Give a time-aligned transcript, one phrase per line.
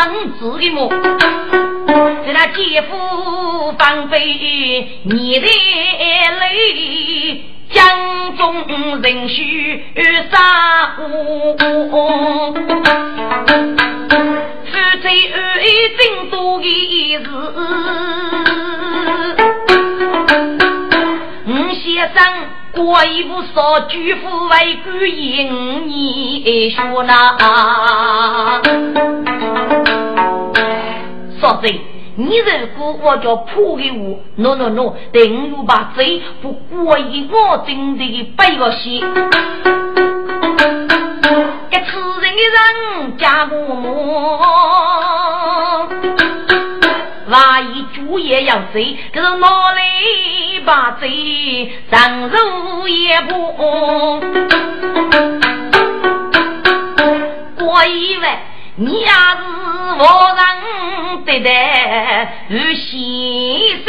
[0.00, 0.88] 人啊生子的么？
[2.24, 5.46] 在那姐夫方飞，你的
[6.40, 8.64] 泪，江中
[9.02, 9.84] 人须
[10.30, 11.54] 杀无。
[14.64, 15.36] 夫妻二
[15.98, 16.64] 真多的
[17.22, 17.26] 事，
[21.46, 21.84] 五先
[22.14, 22.18] 生。
[22.72, 27.36] 过一步说，举夫为官应你说那。
[31.40, 31.72] 说真，
[32.16, 39.02] 你如果我叫破给我，no no no，等我把嘴不过一我真的背个心。
[41.70, 44.38] 一次人的人家母母。
[47.28, 48.80] 万一主也要走，
[49.14, 51.06] 可是哪里把走？
[51.90, 53.30] 上路也不。
[57.64, 58.38] 我以为
[58.82, 59.12] 你也是
[59.98, 63.86] 我人对待与牺牲，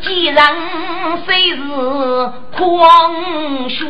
[0.00, 1.60] 既然虽是
[2.56, 3.84] 狂血，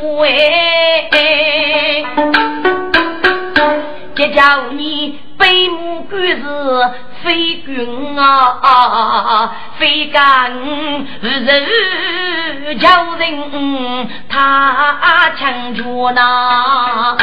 [4.17, 5.21] 这叫你。
[5.39, 6.45] 北母官是
[7.23, 10.53] 非君啊，非干
[11.21, 11.67] 人
[12.79, 17.17] 叫人他强夺呐。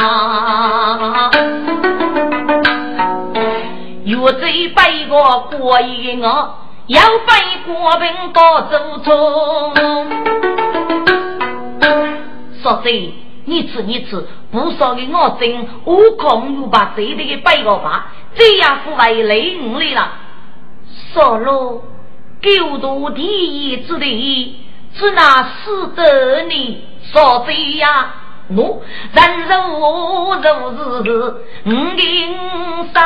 [4.06, 7.34] 若贼背过过一我，要背
[7.66, 9.74] 过兵到走中。
[12.64, 13.14] 说贼。
[13.46, 20.12] 你吃你吃，不少给我挣，我空又把这里给摆个吧，这样是为累五里了。
[21.14, 21.84] 说了，
[22.42, 28.10] 狗多第一之地，只拿死的你说这样，
[28.50, 28.82] 我
[29.14, 30.74] 人肉肉
[31.04, 31.36] 是
[31.66, 32.36] 五零
[32.94, 33.04] 三，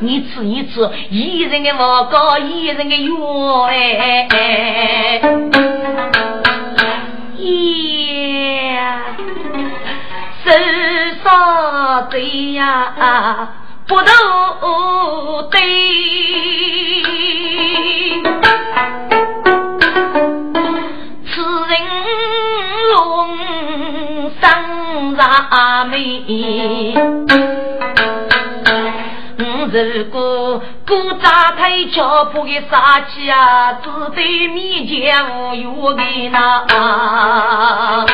[0.00, 5.18] 你吃你吃，一人的我高，一人的药哎。
[7.44, 9.02] 呀，
[10.44, 10.48] 世
[11.22, 12.18] 上这
[12.52, 13.48] 呀
[13.86, 15.60] 不都对？
[21.26, 21.74] 此人
[22.92, 22.94] 龙
[24.40, 24.42] 生
[25.16, 25.94] 啥美？
[29.82, 38.06] 如果古扎太脚步的杀气啊，只对面前无有的那。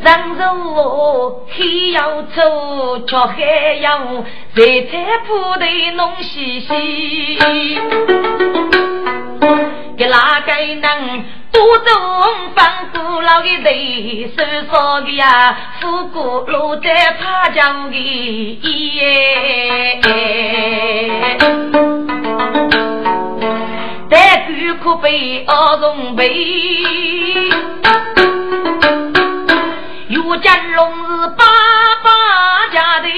[0.00, 0.08] 人
[0.38, 3.98] 如黑要走，脚黑要
[4.54, 6.70] 在在铺的弄西西，
[9.98, 11.24] 给哪个能？
[11.52, 11.88] 多东
[12.54, 14.38] 方古老的头，手
[14.70, 20.00] 上的呀，富古路在他家的耶。
[24.10, 24.52] 带骨
[24.82, 26.24] 可背二重背，
[30.08, 31.44] 有金龙是爸
[32.02, 33.08] 爸家的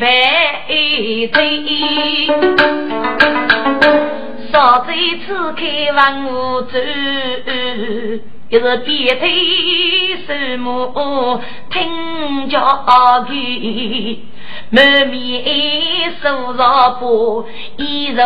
[0.00, 0.06] 白
[1.30, 1.36] 腿。
[4.50, 4.92] 少这
[5.26, 6.78] 次开房屋走，
[8.48, 12.58] 又是别腿什么听叫
[13.28, 14.24] 去，
[14.70, 17.46] 满面收着布，
[17.76, 18.22] 一如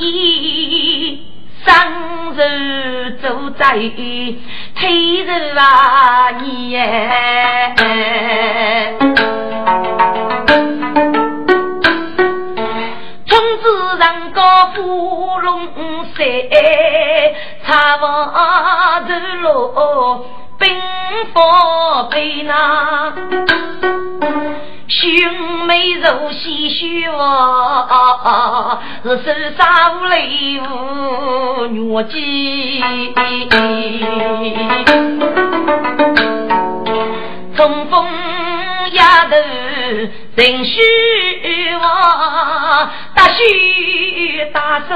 [0.00, 1.22] 意，
[1.64, 2.42] 双手
[3.22, 3.76] 走在
[4.74, 6.78] 推着啊你。
[14.74, 15.68] 芙蓉
[16.14, 16.24] 山，
[17.66, 19.12] 茶房子
[19.42, 20.24] 路，
[20.58, 20.74] 冰
[21.34, 23.12] 火杯那，
[25.22, 25.30] 兄
[25.66, 27.06] 妹如细雪，
[29.04, 29.62] 是手沙
[30.08, 32.82] 泪无月季，
[37.56, 37.94] 冲锋
[38.94, 39.36] 丫头
[40.34, 40.80] 人须
[41.80, 41.84] 望。
[43.14, 44.90] 大雪大手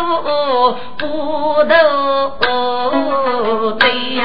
[0.99, 1.05] 不
[1.69, 1.72] 斗
[3.79, 4.25] 对呀！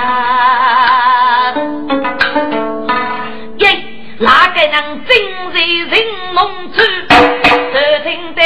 [4.21, 5.18] 哪个能真
[5.51, 6.79] 在人梦处？
[6.79, 8.41] 手听得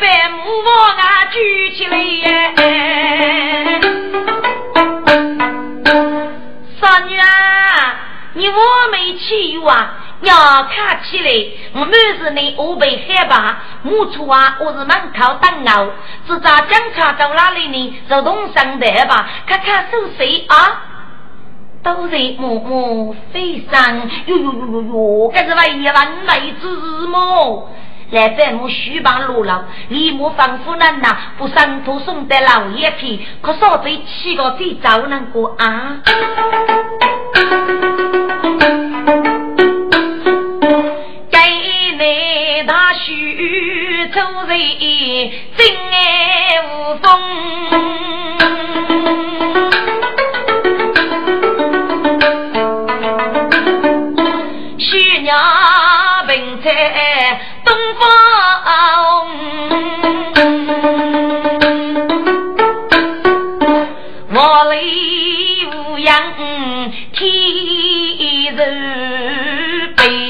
[0.00, 2.54] 白木王啊举起来耶！
[6.80, 7.26] 三女啊，
[8.32, 8.54] 你我
[8.90, 11.30] 没去好看起来，
[11.74, 15.92] 我满是你我被害怕，木处啊，我是门口等候，
[16.26, 18.02] 只找警察到哪里呢？
[18.08, 20.84] 自动上台吧，看看是谁啊？
[21.82, 26.68] 都是默默飞上，哟哟哟哟哟，这是为万来之
[27.08, 27.70] 么？
[28.10, 36.02] 来百亩须把路了，李木仿佛难呐，不上土送得老爷皮，可少这七个最早能过啊？
[41.30, 41.38] 给
[41.98, 44.58] 你大须走人，
[45.56, 47.08] 真爱无风。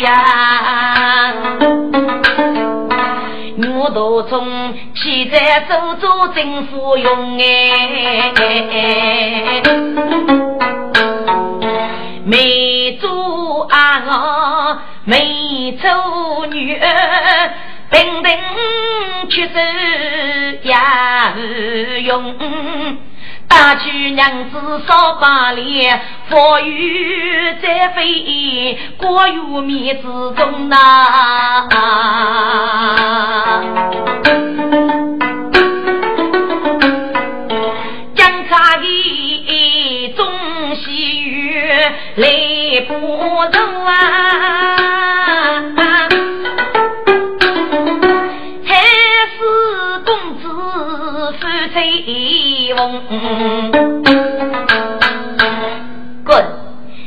[0.00, 1.34] 呀，
[3.78, 8.32] 我都从骑在手做政府用哎，
[12.24, 14.78] 没做啊我。
[15.04, 17.50] 美丑女儿，
[17.90, 18.38] 平平
[19.28, 19.54] 却是
[20.62, 20.74] 也
[22.02, 22.34] 用。
[23.50, 30.02] 大娶娘子少把脸，风雨再飞，过于面之
[30.34, 31.66] 中呐。
[38.14, 40.26] 江茶的中
[40.76, 42.94] 西月来不
[43.52, 44.89] 动啊。
[53.10, 53.18] 滚！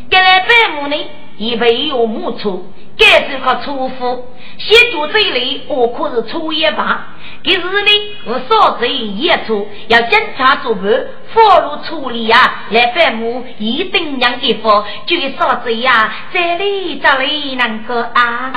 [0.10, 0.98] 给来百亩呢，
[1.38, 2.66] 已备有木处，
[2.98, 4.26] 该是个粗夫。
[4.58, 7.16] 先做这里，我可是粗一把。
[7.42, 7.90] 可是呢，
[8.26, 12.66] 我少这一处，要警察做伴，放入处理呀。
[12.72, 18.52] 来百亩一定让一副，就少这呀，这里这里能够啊。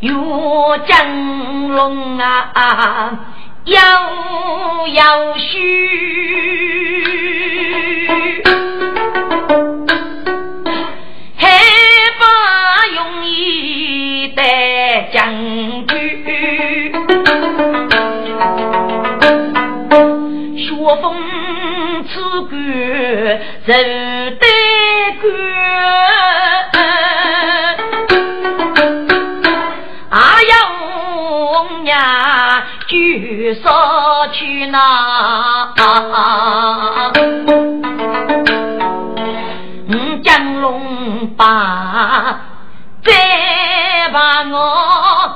[0.00, 0.12] 岳
[0.86, 3.18] 江龙啊，
[3.64, 3.78] 悠
[4.88, 5.56] 悠须，
[11.38, 11.48] 海
[12.20, 12.26] 拔
[12.94, 14.42] 容易得
[15.14, 15.32] 将
[15.86, 15.92] 军，
[20.58, 20.66] 雪
[21.00, 21.04] 风
[22.04, 22.54] 刺骨
[23.64, 24.46] 人得
[25.22, 26.35] 干。
[31.96, 33.70] 呀，呀，举手
[34.32, 35.72] 去哪？
[39.88, 42.40] 五江龙把
[43.02, 45.34] 再把我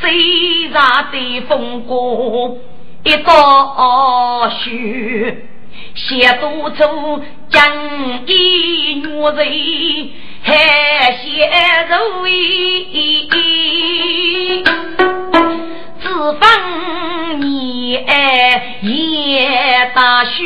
[0.00, 2.56] 身上的风光
[3.04, 5.44] 一道血，
[5.94, 7.60] 写多出江
[8.26, 10.10] 一女人。
[10.42, 10.54] 海
[11.22, 12.30] 鲜肉味，
[16.20, 17.98] 脂肪你也
[19.94, 20.44] 大雪，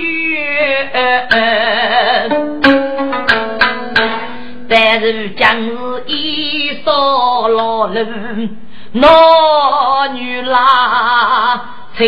[4.69, 8.57] 但是将是一扫老人，
[8.93, 11.61] 老女啦。
[11.99, 12.07] 在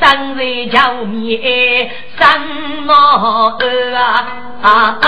[0.00, 2.40] 山在桥面，山
[2.84, 4.26] 毛儿啊
[4.62, 5.02] 啊啊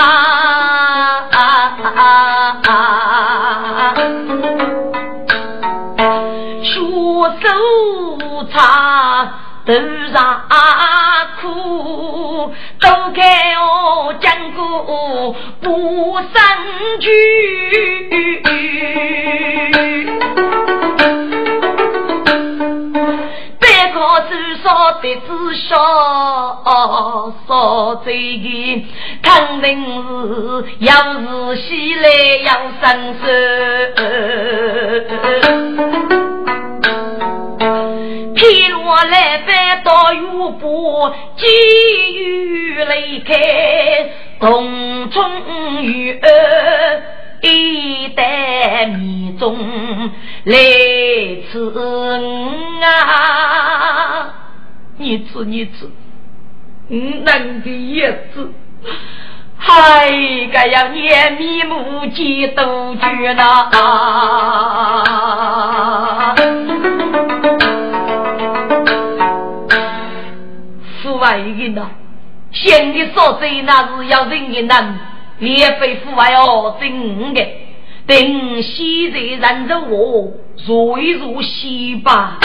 [2.65, 2.69] 啊！
[7.19, 7.47] 双手
[8.51, 9.33] 插
[9.65, 9.73] 头
[10.13, 10.17] 上
[11.41, 13.21] 苦，都给
[13.59, 16.31] 我讲过不生
[16.99, 17.09] 句。
[24.01, 24.33] 我至
[24.63, 25.21] 少得知
[25.67, 25.75] 晓，
[27.47, 28.07] 少这
[28.39, 28.47] 个
[29.21, 32.07] 肯定是要是喜来
[32.45, 32.49] 要
[32.81, 32.81] 生
[33.19, 33.23] 手。
[38.35, 40.19] 披罗来翻到玉
[40.59, 41.47] 波，机
[42.15, 42.95] 遇来
[43.25, 44.09] 开
[44.39, 47.01] 东冲雨儿。
[47.41, 49.57] 一代迷踪
[50.43, 50.57] 来
[51.49, 51.73] 此
[52.83, 54.33] 啊！
[54.97, 55.89] 你吃你子，
[56.89, 58.51] 难的叶子，
[59.57, 60.09] 还
[60.51, 63.69] 该要念密目见杜鹃呐！
[71.39, 71.89] 人呐，
[72.51, 74.99] 先的所在那是要人的难。
[75.39, 77.41] 列非父外哦，真的，
[78.05, 80.33] 等昔日人着我
[80.67, 82.37] 如一如西吧。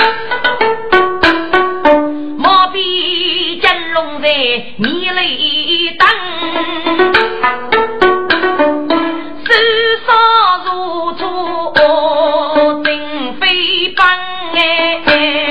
[2.38, 4.28] 莫比金龙在
[4.76, 6.08] 你里等，
[9.44, 9.52] 世
[10.06, 10.14] 上
[10.66, 11.22] 如初
[12.84, 14.06] 真非本
[14.54, 15.43] 哎。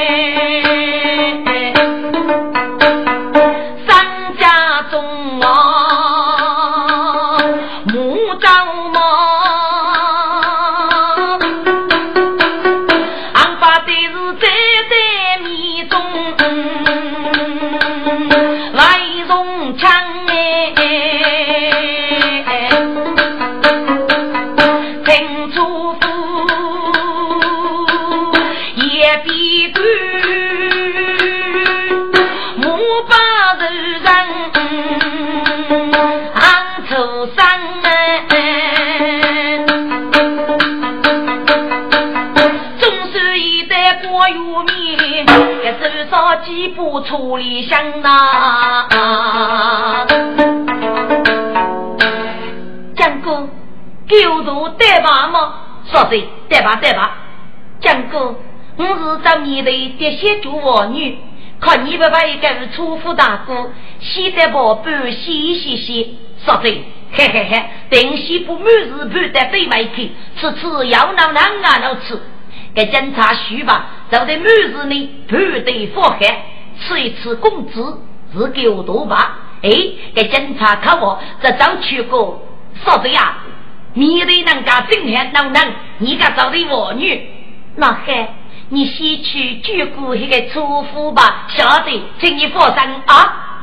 [47.83, 48.87] 处理香呐？
[52.95, 53.49] 江哥，
[54.07, 55.53] 狗头对吧吗？
[55.91, 56.75] 说对，对吧？
[56.81, 57.17] 对吧？
[57.81, 58.35] 江哥，
[58.77, 61.17] 我是在面对这些做妇女，
[61.59, 72.17] 看你不把一个是粗夫大哥，现在宝贝洗洗洗，说对，嘿嘿嘿，东西不满是不得对麦去，吃吃要闹闹啊闹吃。
[72.75, 76.43] 给警察许吧，就在满日内不得祸害，
[76.79, 78.01] 吃一次工资
[78.33, 79.39] 是够多吧？
[79.61, 79.69] 哎，
[80.13, 82.45] 给警察看我这早去过，
[82.83, 83.37] 说的呀，
[83.93, 87.29] 面对人家今天能能，你家找的我女，
[87.77, 88.27] 那嘿，
[88.69, 90.61] 你先去鞠躬那个车
[90.91, 93.61] 夫吧，晓得，请你放心啊。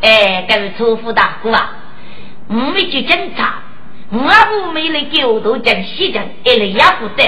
[0.00, 1.70] 哎，各位车夫大哥啊，
[2.48, 3.62] 我们去警察，
[4.10, 7.24] 我不没来狗头讲西讲，一来也不得。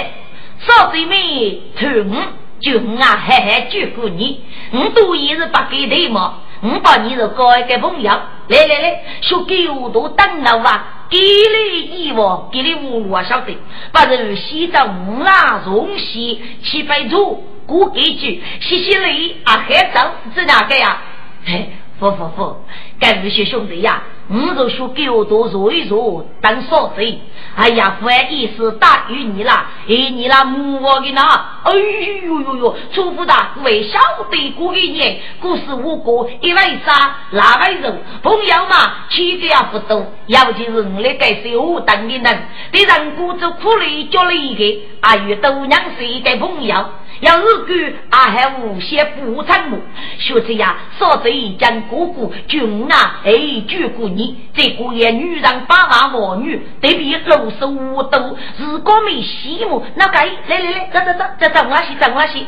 [0.61, 2.15] 少妹妹，头五
[2.61, 8.11] 就我啊，嘿嘿，救过你，我多也是不给对嘛，我把你是搞一个朋友，
[8.49, 13.57] 来来来，说给我多等了哇，给你一万，给你五路啊，晓得，
[13.93, 20.99] 把人洗澡五啊，从西七百多，过几句，洗洗脸啊，还走，是哪个呀？
[21.45, 22.57] 嘿，不不不，
[22.99, 24.02] 该是些兄弟呀。
[24.30, 27.21] 我就说给我多坐一坐，当少贼。
[27.57, 29.52] 哎呀，不好意思打扰你了。
[29.87, 31.21] 哎，你那母我的呢？
[31.64, 33.99] 哎呦呦呦，祖父大为晓
[34.30, 37.92] 得过一年，故事我过一位杀，那位肉，
[38.23, 40.07] 朋友嘛，起的也不多。
[40.26, 42.42] 尤其是我那个小等的人，
[42.73, 46.87] 对人过着苦累叫了一个，哎呦，都娘是一个朋友。
[47.21, 49.79] 要日干，俺还无限不成木。
[50.19, 53.33] 学者呀，少这一将哥哥君啊，哎，
[53.69, 54.49] 救过你。
[54.55, 62.47] 这个也女人八万我女，对比六十五度，如果没羡慕，那该来来来，走走走，走走我去，走我去。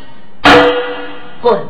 [1.41, 1.61] 滚！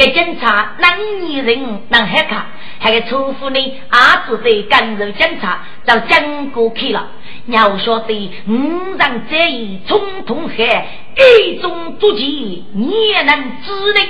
[0.00, 2.46] 给警察，男女人能害卡，
[2.78, 3.80] 还给重复呢？
[3.90, 7.06] 阿子的干肉警察就讲过去了。
[7.48, 10.86] 要晓得，五人这一冲通海，
[11.18, 14.00] 一种足迹你也能知的。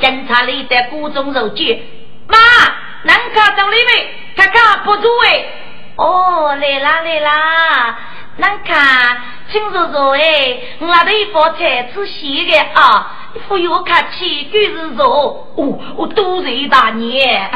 [0.00, 1.82] 警察里的各种肉剧，
[2.26, 2.38] 妈，
[3.04, 4.08] 能看到你没？
[4.36, 5.44] 看看不住哎。
[5.96, 7.98] 哦，来啦来啦，
[8.38, 13.14] 能看清楚楚哎，我那的一包菜吃咸的啊。
[13.46, 17.50] 不要客气，就是说，哦，我多谢大年。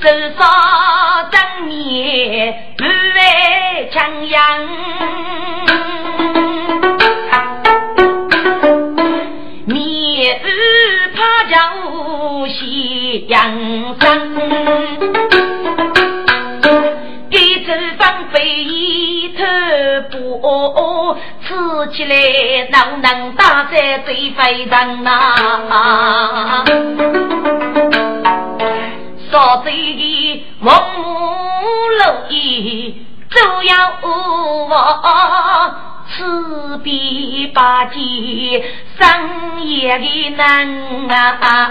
[0.00, 0.08] 手
[0.38, 4.38] 上正面不为强阳，
[9.66, 10.44] 面儿
[11.14, 11.56] 怕叫
[12.48, 13.38] 夕阳
[14.00, 15.49] 生。
[20.10, 21.54] 不吃
[21.92, 22.14] 起来
[22.70, 26.64] 能能打在最非常呐，
[29.30, 31.02] 少嘴的王母
[31.98, 34.08] 楼衣都要我
[36.08, 36.24] 吃
[36.78, 37.98] 比八戒
[38.98, 40.68] 生也的难
[41.08, 41.70] 啊，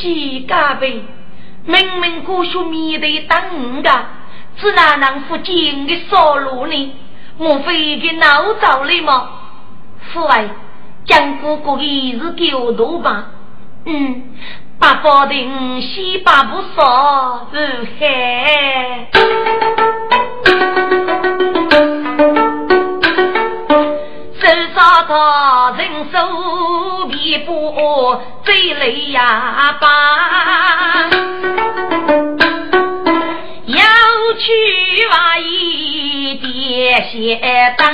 [0.00, 1.04] 几家辈。
[1.64, 3.90] 明明过去面对等的，
[4.56, 6.92] 只哪能附近的烧路呢？
[7.36, 9.28] 莫非给闹着了吗？
[10.12, 10.48] 父爱，
[11.04, 13.26] 江哥哥的是狗头吧？
[13.84, 14.34] 嗯，
[14.78, 19.08] 八宝亭西八不少是海，
[24.40, 26.18] 手上他人手
[28.44, 29.86] 嘴泪呀把，
[33.66, 33.84] 要
[34.38, 37.84] 去挖一点血灯。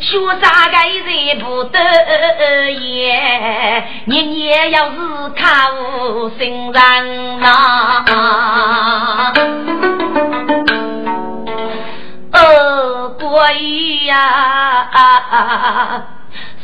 [0.00, 1.78] 学啥个人不得
[2.70, 4.96] 也，年年要是
[5.36, 5.44] 考
[6.38, 7.46] 新人呐。
[12.32, 14.88] 哦，过意呀，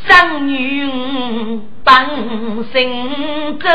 [0.07, 0.89] 生女
[1.83, 2.05] 帮
[2.71, 3.67] 行走，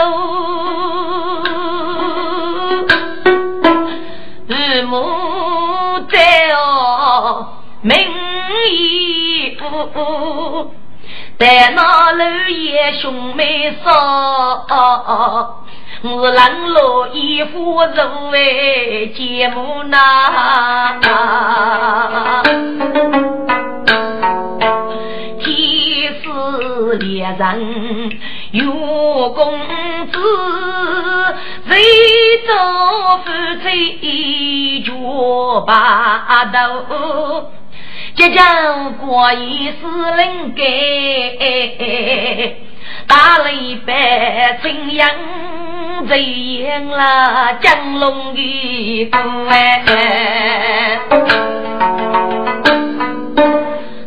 [4.49, 4.54] 父
[4.86, 6.19] 母在
[6.54, 7.49] 哦，
[7.82, 7.97] 名
[8.71, 10.73] 义不，
[11.38, 13.90] 但那楼也兄妹少。
[16.02, 19.99] 我冷落一副人为节目呐，
[26.90, 28.18] 时猎人
[28.50, 29.56] 有公
[30.10, 30.18] 子，
[31.68, 31.78] 谁
[32.46, 33.30] 做夫
[33.62, 34.90] 妻脚
[35.66, 37.50] 把头，
[38.16, 39.76] 即将过一世
[40.16, 42.56] 人给。
[43.06, 45.08] 打了一百真阳，
[46.08, 50.98] 这赢了江龙的歌哎。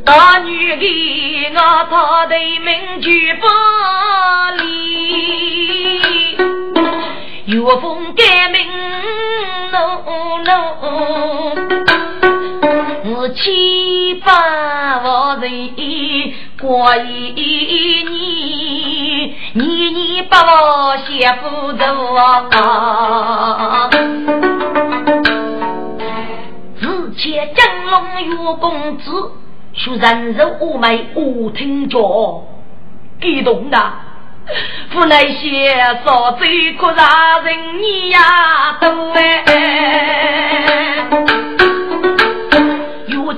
[0.05, 3.47] 大女的我他的名句不
[4.57, 6.35] 离，
[7.45, 8.59] 岳风改名
[9.71, 10.01] ，no
[10.43, 10.57] no。
[13.05, 14.31] 是七八
[14.99, 15.49] 万人
[16.59, 21.83] 过一年，年年把我写不走
[22.15, 23.89] 啊！
[26.81, 27.93] 只见江龙
[28.25, 29.31] 岳公子，
[29.75, 32.47] 说人肉妩媚无听着，
[33.21, 33.77] 激动的，
[34.91, 39.43] 府那些少嘴可让人你呀都哎。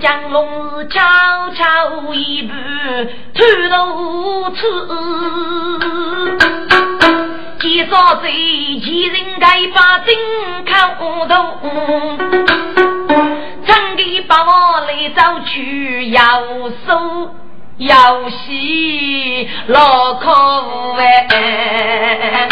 [0.01, 0.99] 江龙悄
[1.55, 2.53] 悄一步
[3.33, 4.61] 探路去，
[7.59, 8.29] 介绍最
[8.81, 10.13] 前人该把真
[10.65, 10.71] 口
[11.27, 11.33] 读，
[13.65, 16.21] 唱给把我来找去要
[16.85, 17.35] 收
[17.77, 22.47] 要洗老口哎。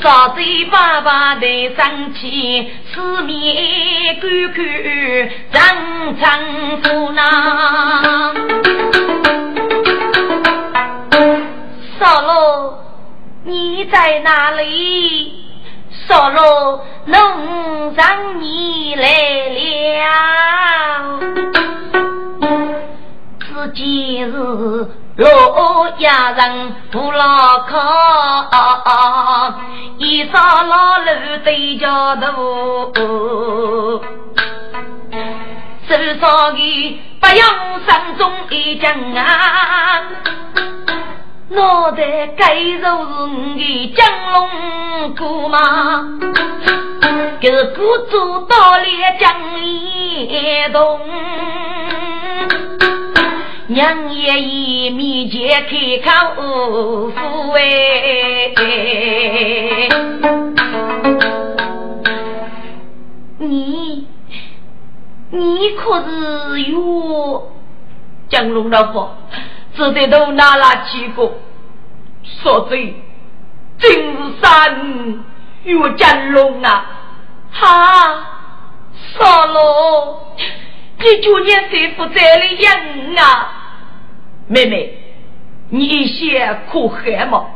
[0.00, 8.34] 少嘴爸爸的生气，四面观看人称呼呐。
[12.00, 12.82] 少罗，
[13.44, 15.41] 你在哪里？
[16.08, 19.08] 少罗，农让你来
[19.50, 21.20] 了。
[23.40, 24.88] 自己是。
[25.14, 29.54] 洛阳人不牢靠，
[29.98, 31.04] 一上老路
[31.44, 34.02] 对角度，
[35.86, 37.44] 手上的不用
[37.86, 40.02] 山中一将啊，
[41.54, 45.58] 脑袋盖着是你的江龙骨吗？
[47.40, 48.84] 个骨做到了
[49.18, 50.28] 江里
[50.72, 51.00] 东。
[53.66, 56.42] 娘爷爷面前开口
[57.10, 57.60] 呼哎，
[63.38, 64.06] 你
[65.30, 67.50] 你可是有
[68.28, 69.16] 江龙老婆，
[69.74, 71.32] 只得都拿了几个？
[72.42, 72.94] 说真，
[73.78, 75.24] 真是山
[75.64, 76.86] 有江龙啊！
[77.50, 77.66] 哈，
[79.14, 80.18] 傻喽，
[80.98, 83.48] 你就念谁负责的人啊？
[84.46, 84.94] 妹妹，
[85.70, 87.46] 你先可害吗？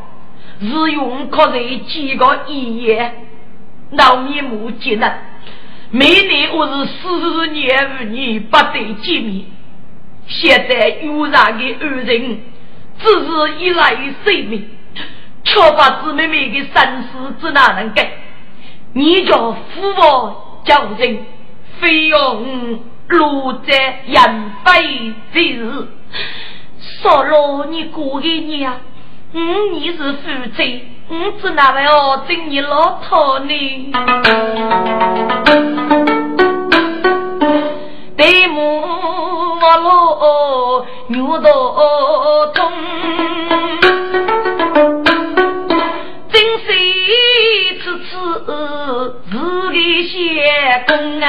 [0.58, 3.14] 日用可是几个一夜，
[3.92, 5.22] 老面目艰难。
[5.90, 9.44] 每年我是四年五年不得见面，
[10.28, 12.40] 现在有然的二人，
[12.98, 14.68] 只是依赖于生命，
[15.44, 18.10] 却把姊妹妹的生死只哪能改？
[18.92, 21.24] 你叫父王叫人，
[21.78, 25.88] 非用落在人非之日。
[27.00, 28.72] 说了你过一年，
[29.32, 29.38] 五
[29.72, 33.92] 年是负债，我只哪位哦等你老头呢？
[38.16, 38.95] 对母
[39.66, 41.50] 我老牛道
[42.54, 42.70] 痛，
[46.30, 46.66] 真是
[47.82, 49.74] 次次是个
[50.04, 50.14] 先
[50.86, 51.26] 功啊！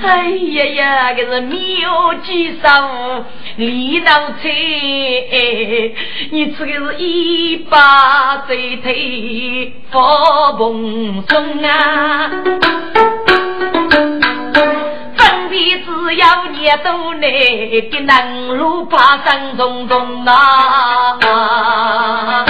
[0.00, 3.24] 哎呀呀，这是没有几少，
[3.56, 4.48] 李道才，
[6.30, 12.30] 你这个是一把贼腿发蓬松啊！
[15.48, 17.20] 分别只要你都来
[17.90, 22.44] 的能路爬山重重啊！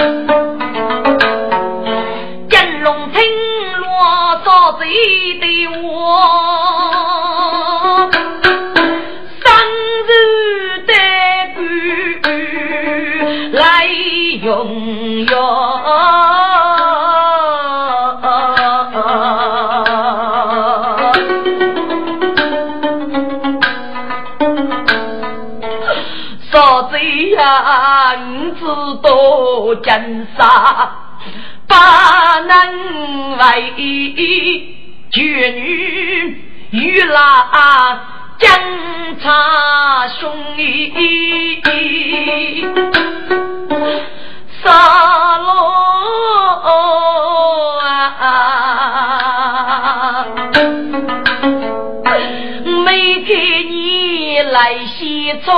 [2.51, 3.23] 金龙听
[3.79, 4.87] 罗造贼
[5.41, 6.59] 的我。
[13.53, 13.85] 来
[14.43, 15.37] 用用，
[27.39, 28.17] 子呀？
[28.17, 28.67] 五子
[29.01, 30.91] 多金沙，
[31.69, 31.75] 不
[32.49, 33.73] 能为
[35.13, 38.01] 绝女与郎。
[38.39, 38.51] 江
[39.21, 41.63] 茶兄弟，
[44.63, 45.53] 沙罗
[48.21, 50.27] 啊，
[52.85, 53.78] 没给你
[54.43, 55.53] 来西中，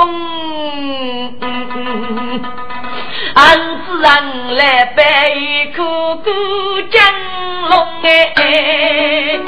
[3.35, 5.81] 俺自然来背苦
[6.17, 6.29] 苦
[6.89, 7.01] 江
[7.69, 9.39] 龙哎。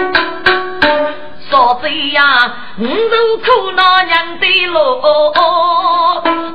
[1.49, 2.21] 嫂子呀，
[2.79, 5.01] 五路苦恼娘的路，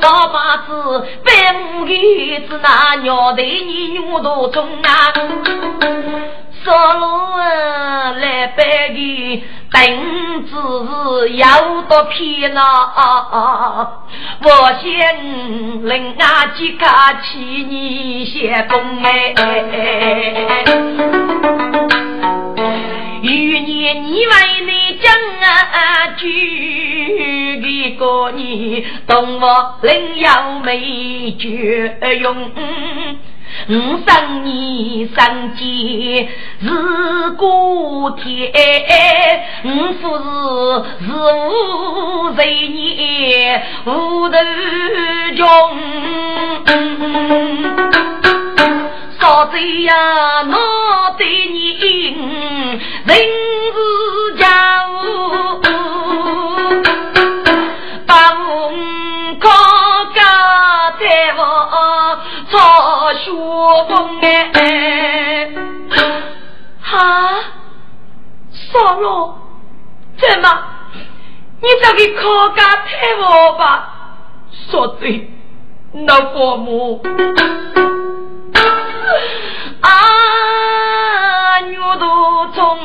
[0.00, 5.12] 大把子百亩地子那鸟的你牛都中啊，
[6.68, 10.52] 少路来白的等子
[11.24, 11.46] 是要
[11.88, 12.60] 多偏呐，
[14.44, 14.48] 我
[14.82, 19.34] 先人啊几卡起你先公哎。
[23.22, 24.32] 与年你为
[24.66, 26.28] 你讲啊句
[27.62, 32.52] 一个你动我另要没绝用。
[33.68, 33.72] 五
[34.06, 36.28] 生你生计
[36.60, 38.52] 是孤天，
[39.64, 40.02] 五夫
[41.00, 44.36] 是是无罪孽无头
[45.36, 45.42] 穷。
[49.20, 49.92] 少贼呀，
[50.42, 51.72] 我对你
[53.04, 53.16] 人
[53.74, 53.78] 是
[54.38, 54.94] 家务，
[58.06, 58.72] 把我
[59.40, 59.46] 靠
[60.14, 60.18] 家
[61.00, 61.02] 在
[61.36, 61.40] 我
[62.50, 63.30] 操学
[63.88, 65.50] 风哎，
[66.80, 67.30] 哈，
[68.50, 69.38] 少罗，
[70.16, 70.48] 怎么？
[71.60, 72.86] 你这个靠家太
[73.20, 73.88] 我吧？
[74.70, 75.30] 少贼，
[75.92, 77.02] 那父母。
[79.80, 82.78] 啊，女途中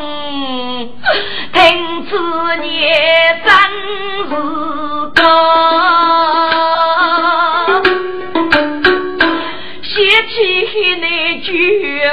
[1.53, 3.51] 听此年真
[4.27, 4.31] 是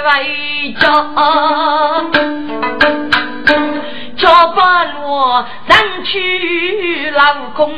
[0.02, 0.86] 为叫。
[4.16, 7.72] 叫伴我上去劳工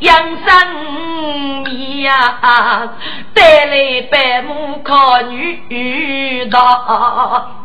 [0.00, 2.90] 养生米呀，
[3.32, 7.55] 带来百亩靠女道。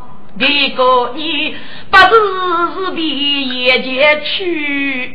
[0.42, 1.56] 你个你
[1.92, 2.06] 不是
[2.74, 5.14] 是比眼前去，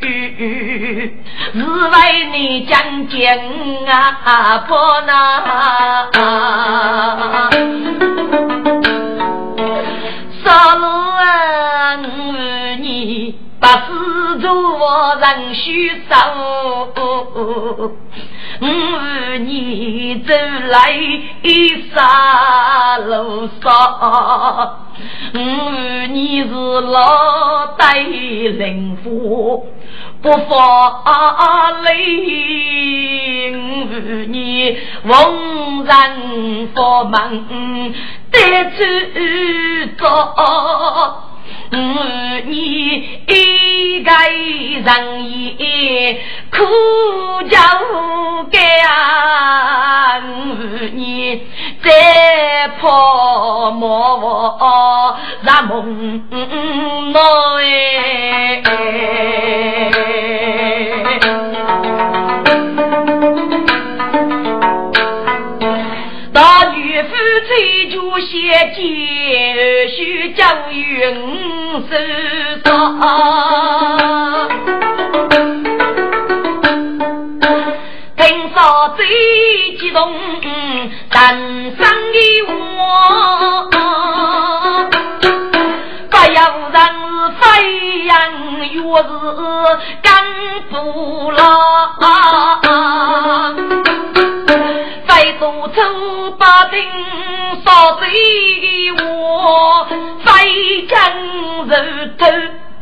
[1.53, 1.95] 是为
[2.31, 3.27] 你讲经
[3.85, 4.73] 啊，不
[5.05, 5.11] 那。
[10.45, 10.79] 杀了，
[11.97, 12.31] 我
[12.79, 16.15] 你不是做人须守，
[18.59, 18.67] 我
[19.39, 20.33] 你走
[20.67, 20.93] 来
[21.93, 23.71] 沙路上，
[25.33, 25.39] 我
[26.09, 26.49] 你是
[26.81, 29.67] 老带灵符。
[30.19, 31.95] 不发泪，
[34.27, 37.13] 你逢人佛门
[38.31, 38.37] 得
[38.75, 40.03] 知着。
[41.69, 44.11] 你一个
[44.83, 46.57] 人也苦
[47.49, 47.57] 叫
[48.51, 50.23] 干，
[50.95, 51.41] 你
[51.83, 56.19] 再破莫我让梦
[57.63, 58.63] 哎。
[67.57, 71.91] 夫催就先接，须教育五十
[72.63, 72.69] 少。
[78.15, 79.07] 听说最
[79.79, 81.79] 激动，人生
[82.13, 82.17] 的
[82.77, 82.79] 我，
[86.11, 86.39] 不要
[86.69, 86.77] 人
[87.39, 87.41] 飞
[88.05, 88.13] 扬
[88.69, 89.09] 越是
[90.03, 90.05] 干
[90.69, 90.75] 不
[91.31, 91.41] 牢，
[95.07, 95.81] 非多走
[96.37, 96.77] 八丁
[97.77, 98.07] 少贼
[99.03, 99.85] 我，
[100.25, 100.97] 非将
[101.67, 102.25] 人头。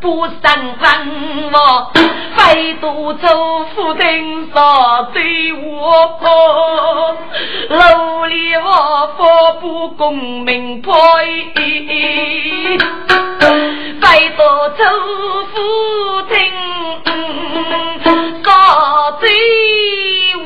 [0.01, 0.41] 不上
[0.79, 1.91] 坟我，
[2.37, 3.27] 非独走
[3.73, 7.17] 夫丁杀对我破，
[7.69, 10.91] 楼里我佛不公明派，
[13.99, 14.43] 非独
[14.77, 14.83] 走
[15.55, 16.35] 夫丁
[18.43, 18.47] 杀
[19.19, 19.27] 对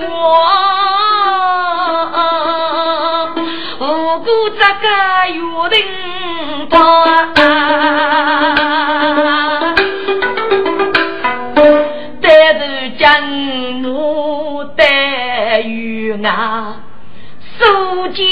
[0.08, 0.10] 我，
[4.90, 4.96] 个
[5.34, 5.78] 约定
[6.70, 6.78] 他。
[12.98, 13.14] 将
[13.84, 16.76] 我带与啊，
[17.58, 18.26] 苏见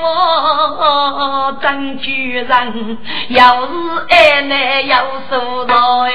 [0.00, 3.72] 我真居人，要是
[4.10, 6.10] 爱难要受着哎。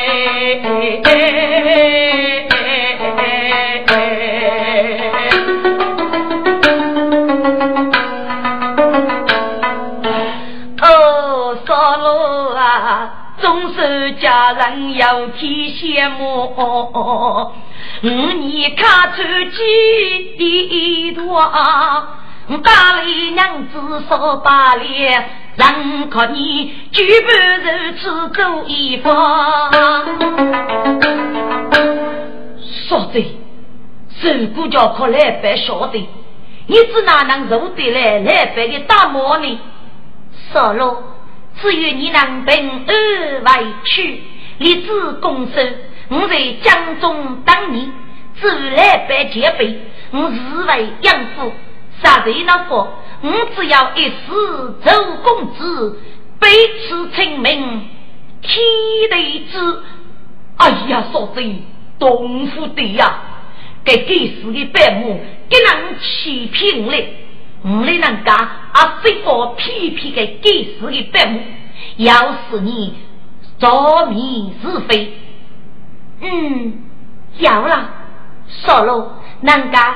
[13.40, 16.56] 总是家人有天羡慕，
[18.04, 19.22] 五年看出
[19.52, 21.40] 几多，
[22.64, 24.84] 大理娘子说罢了，
[25.56, 29.72] 人可你举不如此做一方。
[32.90, 33.38] 说的，
[34.22, 36.10] 如果叫可来白晓得，
[36.66, 39.60] 你只哪能受得来来白的大魔呢？
[40.52, 41.04] 说了。
[41.62, 44.24] 只愿你能平安回去，
[44.60, 45.54] 立志公守。
[46.10, 47.92] 我在江中等你，
[48.40, 49.80] 自来拜结辈。
[50.12, 51.52] 我是为养父，
[52.02, 52.88] 杀人那佛。
[53.22, 54.14] 我只要一世
[54.86, 54.92] 周
[55.24, 56.00] 公子，
[56.40, 56.48] 彼
[56.88, 57.90] 此亲命，
[58.42, 58.62] 天
[59.12, 59.58] 地之。
[60.58, 61.62] 哎呀，说真，
[62.00, 63.20] 东府的呀，
[63.84, 66.94] 给给死的白母，给人欺骗了。
[67.64, 71.42] 我的人家啊，非法批批给给死的白目，
[71.98, 72.14] 要
[72.50, 72.94] 是你
[73.60, 75.14] 着迷是非，
[76.22, 76.84] 嗯，
[77.40, 77.90] 要了，
[78.48, 79.96] 说了，人家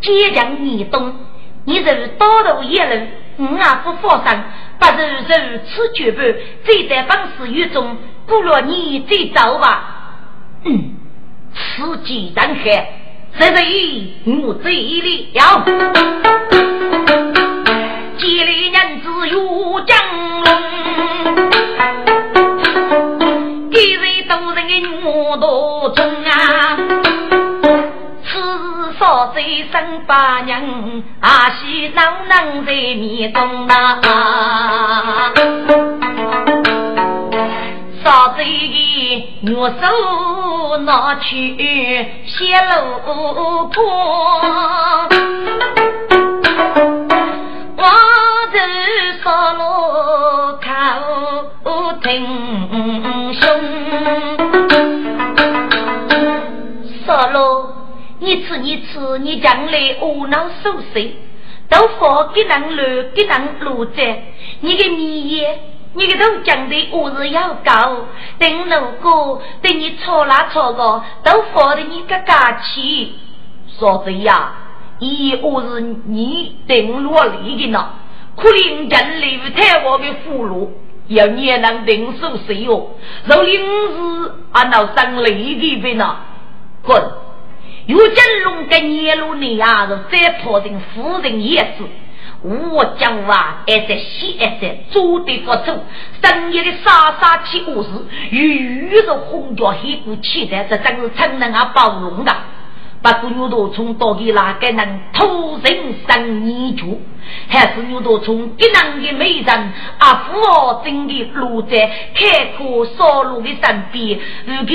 [0.00, 1.14] 坚强你懂，
[1.64, 3.06] 你是多头一路，
[3.38, 4.38] 我也不放心，
[4.78, 5.02] 不如
[5.52, 9.92] 如此绝不，再在方式狱中，不如你再走吧。
[10.64, 10.94] 嗯，
[11.54, 12.88] 此计然害，
[13.38, 13.62] 这是
[14.42, 15.64] 我这里了。
[18.16, 19.96] 几里人子有江
[20.42, 20.48] 龙，
[23.70, 24.72] 几人都人的
[25.02, 26.78] 木头中啊！
[28.24, 28.32] 此
[28.98, 29.74] 所在生
[30.06, 30.62] 八娘，
[31.20, 34.00] 阿西哪能在面中啊？
[38.06, 41.56] 少在玉手拿去
[42.24, 43.74] 泄露光。
[47.76, 47.82] 我
[48.52, 48.54] 是
[49.24, 49.58] 少路
[50.62, 50.68] 靠
[52.00, 52.06] 听
[53.34, 53.44] 兄，
[57.04, 57.66] 少路，
[58.20, 61.16] 你吃你吃，你将来无脑受罪，
[61.68, 64.22] 都放给人路给人路在，
[64.60, 65.60] 你的米业，
[65.96, 68.04] 你的豆浆的我是要高，
[68.38, 73.14] 等如果等你错啦错个，都放的你个假气，
[73.78, 74.52] 说的呀。
[74.98, 77.90] 一我是你定落里的呢，
[78.36, 80.68] 可怜人类太我的俘虏，
[81.08, 82.90] 要你也能定受谁哟？
[83.24, 86.16] 若临时按照生雷的边呢？
[86.82, 87.02] 滚！
[87.86, 91.84] 有金龙跟野路你啊，是再破成夫人也是。
[92.42, 95.78] 我讲话还在西还在做的不错，
[96.22, 97.88] 深夜的杀杀气无事，
[98.30, 102.36] 与宇宙红脚黑鼓气的，这真是成人啊包容的。
[103.02, 107.00] 把个牛头从到底哪个能偷人生泥足？
[107.48, 114.74] 还是牛头虫一能的美人阿福哦，真的落在开阔少路的身边，如给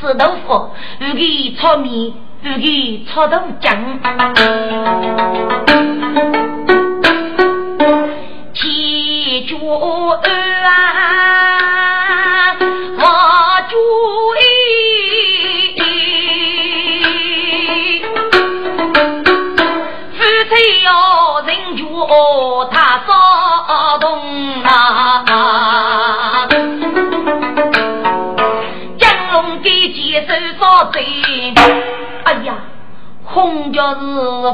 [0.00, 3.76] 石头佛，如给炒米，如给炒豆浆。
[8.54, 9.56] 七脚
[10.64, 10.70] 啊，
[12.96, 13.04] 我
[13.68, 13.76] 脚
[22.12, 24.08] 哦，他骚动
[24.62, 25.24] 啊！
[28.98, 31.04] 江龙给接手烧贼，
[32.30, 32.54] 哎呀，
[33.24, 33.98] 红脚是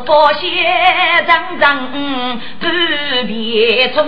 [0.06, 2.66] 佛仙阵阵不
[3.26, 4.06] 别中。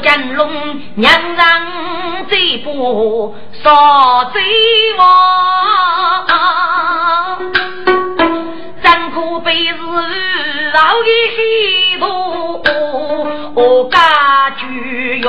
[0.00, 0.48] 金龙
[0.94, 1.46] 娘让
[2.30, 4.40] 这步少贼
[4.96, 5.04] 王，
[8.80, 9.74] 真可悲是
[10.72, 11.38] 老的黑
[11.98, 12.04] 土
[13.54, 15.28] 我家具哟，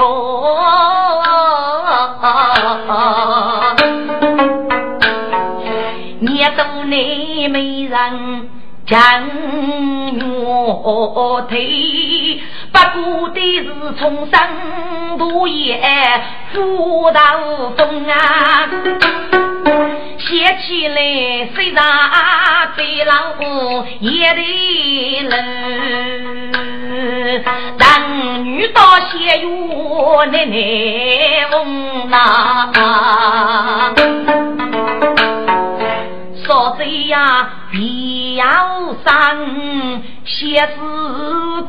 [6.19, 8.49] 你都你没人。
[8.85, 8.99] 将
[10.17, 12.79] 我推，不
[13.19, 13.65] 过的是
[13.99, 14.39] 重生
[15.19, 15.79] 多也
[16.51, 17.37] 福大
[17.77, 18.67] 风啊！
[20.29, 21.83] 写起来虽然
[22.75, 23.33] 对老
[23.99, 25.33] 也得冷，
[27.79, 32.69] 男女到写哟奶奶风呐。
[36.45, 38.45] 说这呀，必要
[39.03, 40.79] 生写字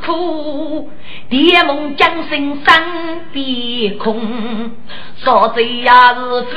[0.05, 0.90] 苦，
[1.31, 2.83] 蝶梦将心生
[3.33, 4.73] 别空。
[5.23, 6.51] 说这呀是夫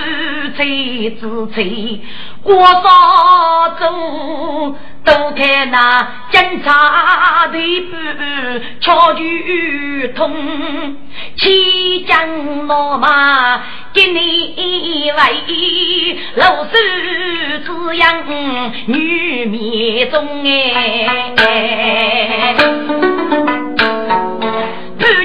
[0.58, 2.02] 妻之妻，
[2.42, 4.76] 过少走。
[5.06, 7.92] 都看那警察的步，
[8.80, 10.34] 敲举通，
[11.36, 16.72] 骑将老马给你喂，老手
[17.66, 18.24] 滋养
[18.86, 20.26] 女面中
[21.38, 22.56] 哎，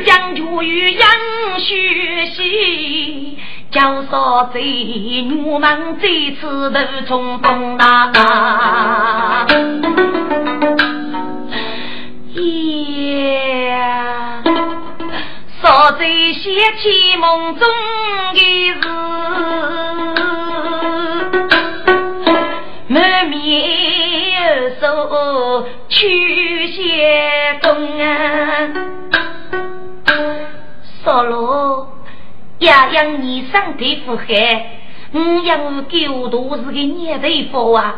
[0.05, 1.11] 将就与杨
[1.59, 3.38] 学习。
[3.70, 9.46] 叫嫂子，女们这次都冲动啦！
[13.68, 14.42] 呀，
[15.61, 16.42] 嫂子想
[16.79, 17.68] 起梦中
[18.33, 18.40] 的
[18.72, 18.88] 事，
[22.87, 23.37] 满面
[24.81, 27.68] 愁去些东
[28.01, 28.07] 啊，
[31.04, 31.88] 嫂喽。
[32.61, 34.81] 呀，养你上的福海，
[35.12, 37.94] 我养狗都是个年头福啊，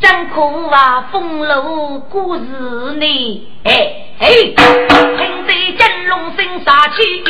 [0.00, 2.42] 真可啊，风流故事
[2.98, 3.72] 呢，哎
[4.18, 7.22] 哎，听得金龙声杀气，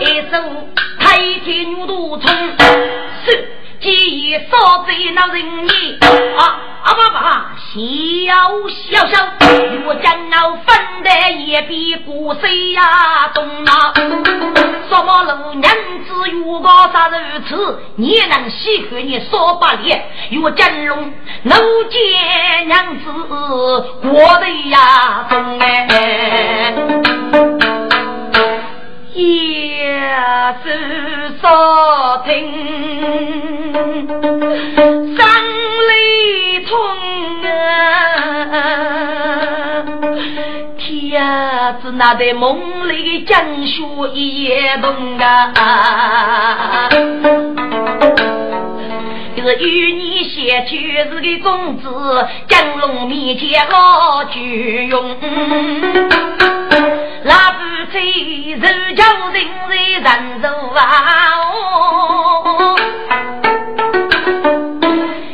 [0.00, 0.38] 一手
[0.98, 2.30] 太天牛肚冲，
[3.24, 3.52] 是。
[3.78, 6.42] 既已烧贼那人意啊
[6.82, 7.82] 啊爸爸，小
[8.90, 9.14] 小小，
[9.84, 11.10] 我将要分得
[11.44, 13.92] 也比古谁呀懂啊？
[14.88, 15.70] 什么老娘
[16.06, 20.02] 子如果啥如此，你能喜欢你说八脸？
[20.30, 21.12] 若真龙
[21.42, 21.58] 能
[21.90, 23.12] 见娘子
[24.00, 26.74] 过得呀懂哎。
[29.16, 30.68] 夜是
[31.40, 31.48] 少
[32.18, 32.30] 听，
[35.16, 35.24] 山
[35.88, 35.90] 里
[36.66, 36.76] 痛
[38.52, 38.54] 啊！
[40.76, 41.22] 天
[41.80, 46.88] 子那在梦里江雪夜冻啊！
[49.54, 51.88] 与你写就是个公子，
[52.48, 55.16] 江龙面前好举用。
[57.24, 57.58] 那不
[57.92, 58.66] 在柔
[58.96, 59.36] 强人
[59.68, 60.08] 在人
[60.42, 60.44] 柔
[60.74, 60.80] 啊！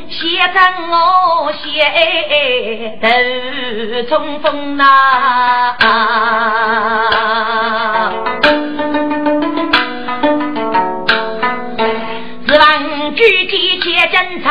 [0.09, 0.19] 写
[0.53, 0.57] 成
[0.91, 0.95] 我
[1.53, 1.65] 写
[3.01, 3.05] 头
[4.09, 4.85] 冲锋呐，
[13.23, 14.49] 望具体且侦查。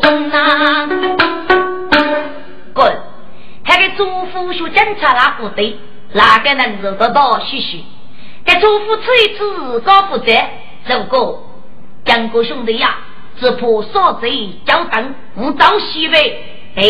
[0.00, 0.88] 中啊，
[2.72, 2.96] 滚！
[3.64, 5.76] 那个祖父说警察那不对，
[6.12, 7.38] 哪个能做得到？
[7.40, 7.84] 嘘嘘，
[8.44, 10.32] 给祖父吃一次高负责。
[10.86, 11.42] 如果
[12.04, 12.96] 江哥兄弟呀，
[13.38, 16.44] 只怕少贼交等，我找西北。
[16.76, 16.82] 哎，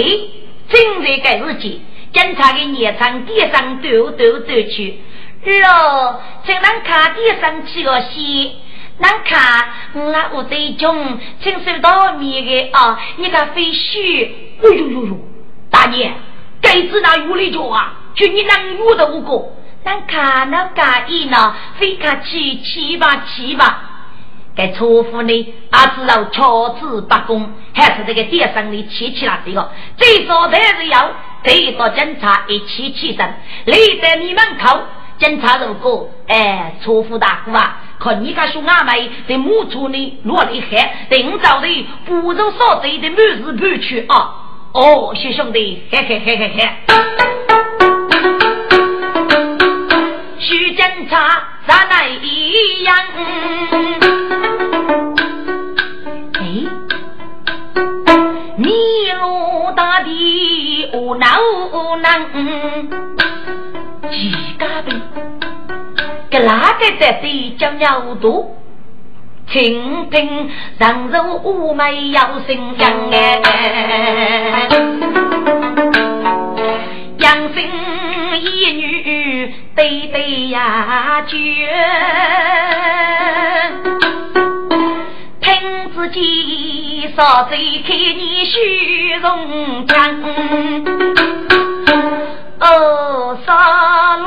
[0.68, 1.82] 正在该日记，
[2.12, 4.98] 警察的夜场地上抖抖抖去，
[5.44, 8.52] 哟，才能看地上起个线。
[8.98, 12.98] 难看，我我最穷，承受到面的啊！
[13.16, 15.18] 你看飞絮，哎呦呦呦！
[15.70, 16.12] 大爷，
[16.60, 17.94] 该子那有里脚啊？
[18.14, 19.52] 就你能有的五个？
[19.84, 21.56] 难看那干意呢？
[21.78, 23.84] 非看七七吧七吧！
[24.54, 25.54] 该错夫呢？
[25.70, 29.70] 阿知道巧子不公，还是这个电商里七七那这个？
[29.96, 31.10] 最少的是要
[31.42, 33.34] 得到警察一起起身，
[33.64, 34.80] 立在你门口。
[35.18, 37.82] 警察如果哎，错夫大哥啊！
[37.98, 44.34] 看你个兄阿妹在木处里落了海，等早的不如少贼的满是盘去啊！
[44.72, 46.70] 哦，小兄弟，嘿嘿嘿嘿嘿，
[50.38, 52.96] 徐警察咱来一样。
[59.18, 61.28] 大大地无能
[61.72, 62.88] 无能，
[64.10, 64.92] 几家的，
[66.30, 68.56] 给哪个在对将要多？
[69.48, 74.68] 倾听人如妩媚有声音哎，
[77.18, 77.56] 养生
[78.40, 81.36] 一女对对呀绝，
[85.40, 86.20] 听自己
[87.20, 90.22] 说嘴开你虚荣腔，
[92.58, 94.24] 哦杀戮，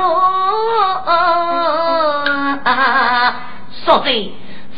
[3.83, 4.31] 说嘴。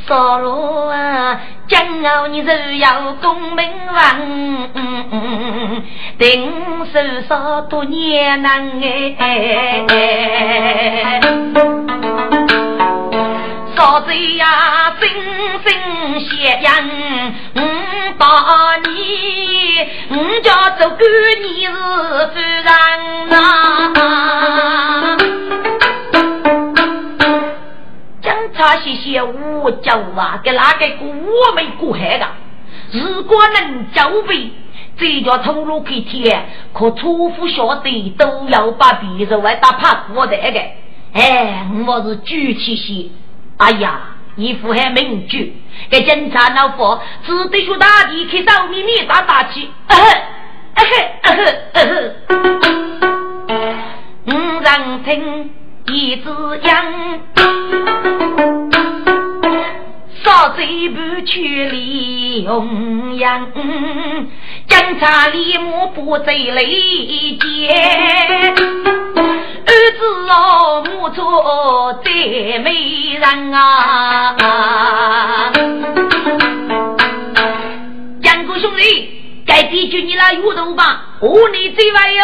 [0.08, 4.00] 少罗啊，今后你是要功名王，
[6.18, 8.82] 定手少多年难
[9.18, 11.20] 哎。
[13.76, 15.10] 少贼呀，声
[15.66, 15.74] 声
[16.22, 16.72] 响扬，
[17.56, 17.75] 我把你，我
[20.46, 21.00] 家做官
[21.42, 22.70] 你是夫人
[23.34, 23.42] 啊。
[28.58, 32.26] 他些些无救啊，给哪个我没过海的？
[32.92, 34.50] 如果能交备，
[34.98, 40.60] 这叫通路给天，可初夫晓得都要把别人外打怕过的个。
[41.14, 43.10] 哎，我是举起些，
[43.58, 45.56] 哎呀，一副还名举，
[45.90, 49.70] 给警察老婆只得去大地去找秘密打打气。
[49.88, 50.04] 呃呵，
[50.76, 51.42] 呃呵，
[51.74, 52.16] 呃呵，
[53.48, 53.76] 呃呵，
[54.26, 55.50] 五人听。
[55.88, 56.30] 一只
[56.64, 56.84] 羊，
[60.26, 63.48] 少贼不去利红羊，
[64.68, 67.70] 警察立马不再雷劫。
[69.68, 72.10] 儿子哦，母错再
[72.58, 75.52] 没人啊！
[78.24, 82.24] 杨哥兄弟，该地就你来阅读吧，我你最外哟。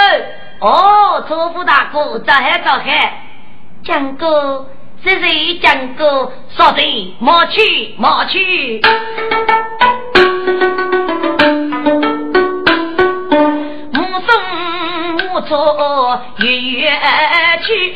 [0.62, 3.28] 哦，错夫大哥，早嗨早嗨。
[3.84, 4.68] 讲哥，
[5.04, 6.32] 谁谁讲哥？
[6.56, 8.80] 说的莫去莫去，
[13.94, 14.30] 目送
[15.18, 16.46] 目错远
[17.64, 17.94] 去。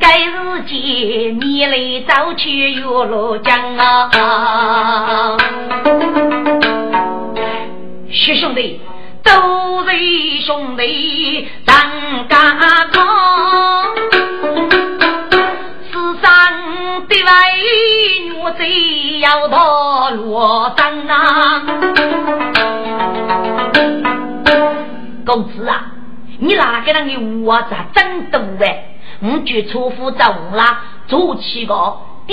[0.00, 5.36] 该日间你来早去岳罗江啊，
[8.10, 8.80] 徐兄弟。
[9.22, 12.36] 都是兄弟当家
[12.92, 13.94] 康，
[15.90, 15.92] 世
[16.22, 16.28] 上
[17.08, 17.30] 的美
[18.24, 21.62] 女最要到罗山啊！
[25.26, 25.92] 公子啊，
[26.38, 28.84] 你哪个人的屋子真多哎？
[29.22, 31.74] 我就错夫走了，做七个。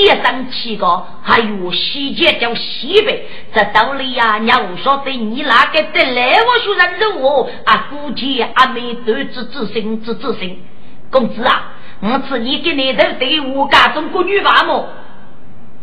[0.04, 10.62] 点上七个，还有细节叫西北，这道理呀，你不晓得你哪个得来我说人肉我啊，估计阿妹都知知心知知心。
[11.10, 11.72] 公子啊，
[12.02, 14.88] 我是你给你头对我家中国女娃么？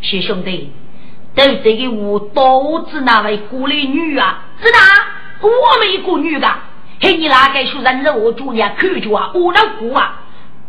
[0.01, 0.73] 谢兄弟，
[1.35, 4.79] 都这个我都知那位国里女啊，是哪？
[5.41, 6.49] 我们一个女的，
[7.01, 10.21] 嘿，你哪个说人肉我主你看着啊，我那过啊。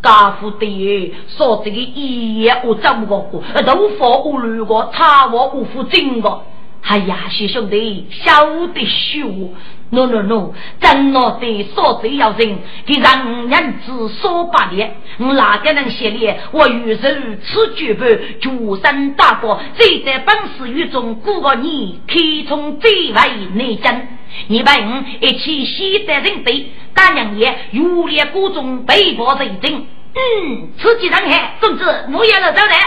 [0.05, 3.43] 家父的说这个一夜我怎么过？
[3.65, 6.43] 豆腐我乱过，茶我无负真个。
[6.87, 9.49] 哎呀，谢兄弟，晓得说
[9.89, 16.31] ，no no no，真我的说这要人给让人子说八年，我哪个能写哩？
[16.51, 18.05] 我与人此举步，
[18.39, 23.21] 主身大国，谁在本事狱中过个你，开从最为
[23.55, 24.07] 内真。
[24.47, 29.87] 你把我一起西得人对，大娘爷如烈谷中被迫罪证。
[30.15, 32.79] 嗯，此计上海，总之木叶了，招待。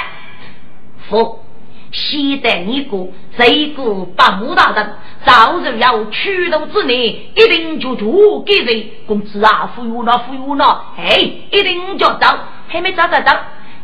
[1.09, 1.45] 夫
[1.93, 8.93] 西得你过，谁过把木大人，早日要驱动之内，一定就足给谁。
[9.07, 11.18] 公子啊，服务了，服务了，哎，
[11.51, 13.39] 一定就到，还没找得到。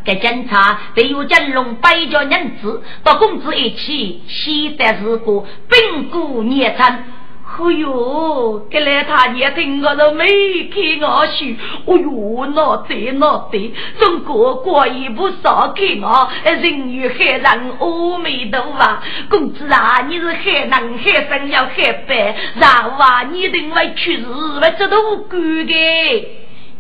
[0.07, 7.05] 该检查得有金龙百家人子，到公子一起，西得是个并古孽残。
[7.57, 10.27] 哎呦，这来他也听我都没
[10.65, 11.45] 看我书。
[11.87, 17.45] 哎呦，那对那对，中国国一不少看我，人与海人
[17.79, 18.99] 阿弥陀佛。
[19.31, 24.27] 公子啊，你是海南海生要海白，然后啊，你另外去日
[24.61, 26.29] 外这都无辜的。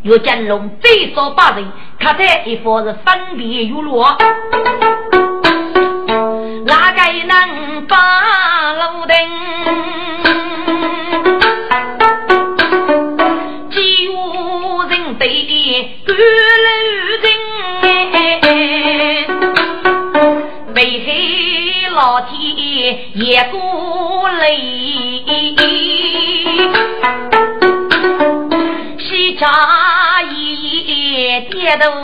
[0.02, 1.64] 岳金龙最少八人，
[1.98, 4.18] 看在一方是分别有落，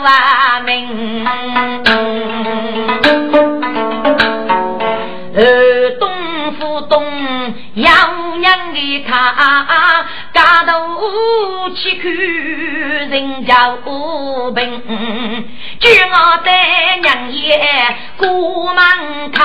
[0.01, 1.25] 跌都完命，
[5.35, 7.03] 呃东府东
[7.75, 10.05] 洋娘的他。
[10.33, 12.11] 大头去看
[13.09, 14.81] 人家无病，
[15.79, 19.43] 叫我带娘爷过门口。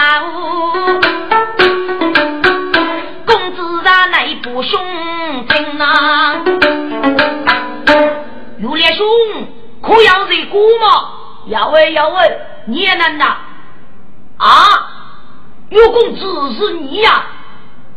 [3.26, 4.80] 公子啊，来不兄
[5.48, 6.36] 亲啊？
[8.58, 9.06] 有烈兄，
[9.86, 11.12] 可要在过吗？
[11.46, 13.36] 要问要问，你也能呐？
[14.36, 14.46] 啊，
[15.70, 17.24] 有公子是你呀，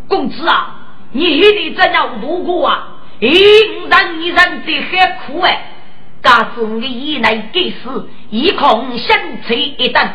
[0.08, 0.76] 公子啊！
[1.12, 2.88] 你一定怎样度过啊？
[3.20, 5.74] 一人一人的很苦哎！
[6.22, 9.18] 假使我以来给死，一空相
[9.48, 10.10] 吹一等。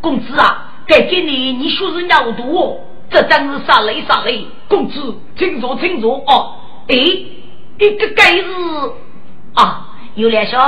[0.00, 4.46] 公子啊，该给你，你说是尿毒，这真是杀雷杀雷！
[4.68, 6.54] 公子，请坐，请坐哦。
[6.88, 8.44] 哎，一个该是
[9.54, 9.87] 啊，
[10.18, 10.58] 有两兄，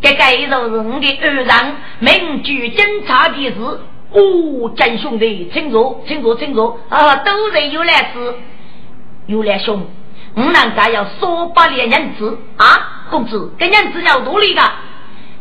[0.00, 3.80] 这该是我的二人名举侦查的事。
[4.12, 8.34] 哦，真兄弟，请坐，请坐，请坐啊，都是有来事。
[9.26, 9.84] 有来兄，
[10.34, 13.08] 我们家要说八连银子啊！
[13.10, 14.62] 公子，这银子要多哩个？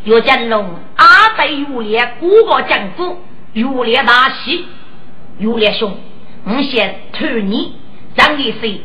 [0.06, 0.66] 岳建龙
[0.96, 1.06] 阿
[1.38, 3.20] 在有烈过个江府，
[3.54, 4.66] 有烈大喜。
[5.38, 5.96] 有来兄，
[6.46, 7.76] 我先托你，
[8.16, 8.82] 让你说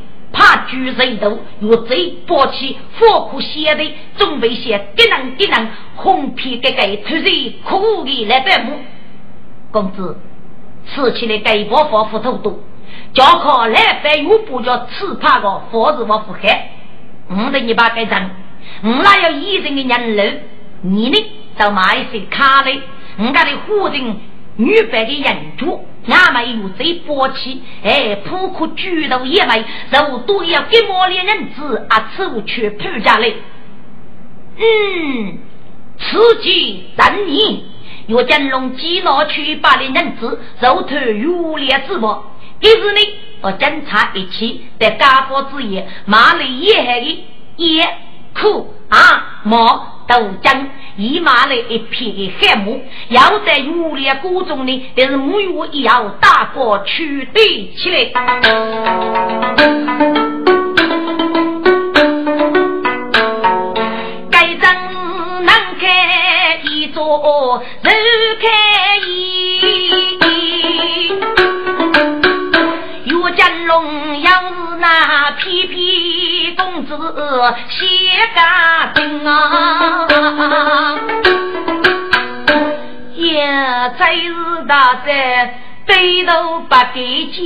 [0.50, 7.24] 怕举人头，又贼暴起，火苦写的，准备些给人给人红皮给给突然
[7.62, 8.72] 苦的来百亩。
[9.70, 10.18] 公子，
[10.88, 12.58] 吃起来给包佛斧头多。
[13.14, 16.72] 叫靠来翻又不叫吃他个佛子我不害，
[17.28, 18.30] 我的一把该挣，
[18.82, 20.40] 我哪有一人的人路？
[20.82, 21.16] 你呢？
[21.56, 22.70] 到买一些卡的，
[23.18, 24.16] 我家的户人
[24.60, 33.32] 女白的人主，俺们有最薄气，哎，扑克举头一枚，肉多要给毛的人子啊，出去铺家来。
[34.58, 35.38] 嗯，
[35.98, 37.60] 此计三年，
[38.06, 42.16] 若金龙几拿去把的人子肉头如烈之物。
[42.60, 43.00] 一日呢，
[43.40, 47.24] 和警察一起在家伙之夜，马里野海的
[47.56, 47.88] 野
[48.34, 58.10] 苦啊毛豆浆，一马来一片的海木，要在雨烈谷中呢，但是木鱼也要大过取对起来。
[64.32, 67.94] 该正难开一座，人
[68.40, 69.19] 开一。
[76.60, 76.94] 公子
[77.68, 77.86] 写
[78.34, 80.98] 家丁啊，
[83.14, 83.40] 也
[83.98, 84.34] 真是
[84.68, 85.54] 大在
[85.86, 87.40] 对头不给钱，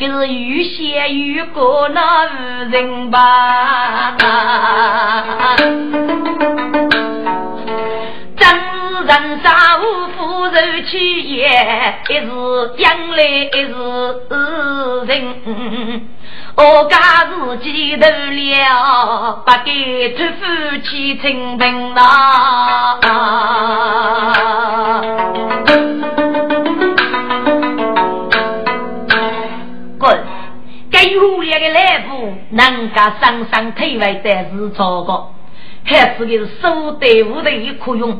[0.00, 2.28] 就是越写越过那无
[2.70, 4.16] 人吧。
[9.06, 9.52] 人生
[9.82, 9.84] 无
[10.16, 11.44] 福受气也，
[12.08, 12.26] 一是
[12.78, 14.34] 将来一是
[15.06, 16.08] 人。
[16.56, 16.96] 我家
[17.26, 20.42] 自己头了，不给托夫
[20.84, 22.00] 妻成病呐。
[29.98, 30.18] 滚！
[30.90, 31.68] 该有烈的。
[31.74, 35.34] 来福，能够上上退位，但是错过。
[35.86, 37.50] 还是个手队伍的。
[37.50, 38.18] 一可用，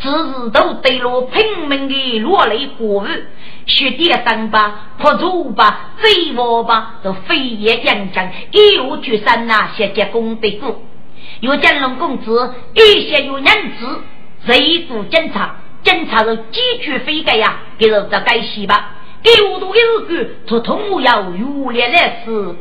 [0.00, 3.28] 只是都对了拼命的落泪过日，
[3.66, 10.82] 血点伤疤，破竹吧，飞毛吧，都飞叶扬江，一路决山呐，写结功德过。
[11.40, 13.46] 有金龙公子，一些有人
[13.78, 14.00] 子，
[14.46, 15.56] 谁做警察？
[15.82, 17.60] 警察是几句飞改呀？
[17.78, 18.96] 给是这该洗吧？
[19.22, 22.56] 给我多一个，他同样有烈来事。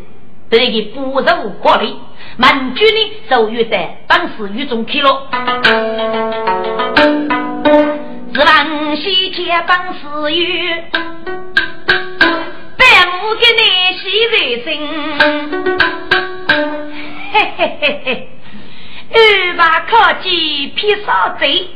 [0.52, 1.98] 这个不受国力，
[2.36, 5.30] 满军呢受约在当时狱中去了。
[8.34, 10.84] 是王西街当时狱，
[12.76, 13.62] 百亩给你
[13.98, 14.36] 洗卫
[14.66, 14.68] 生。
[17.32, 18.28] 嘿嘿嘿嘿，
[19.14, 19.18] 二
[19.56, 21.70] 把科技披上贼，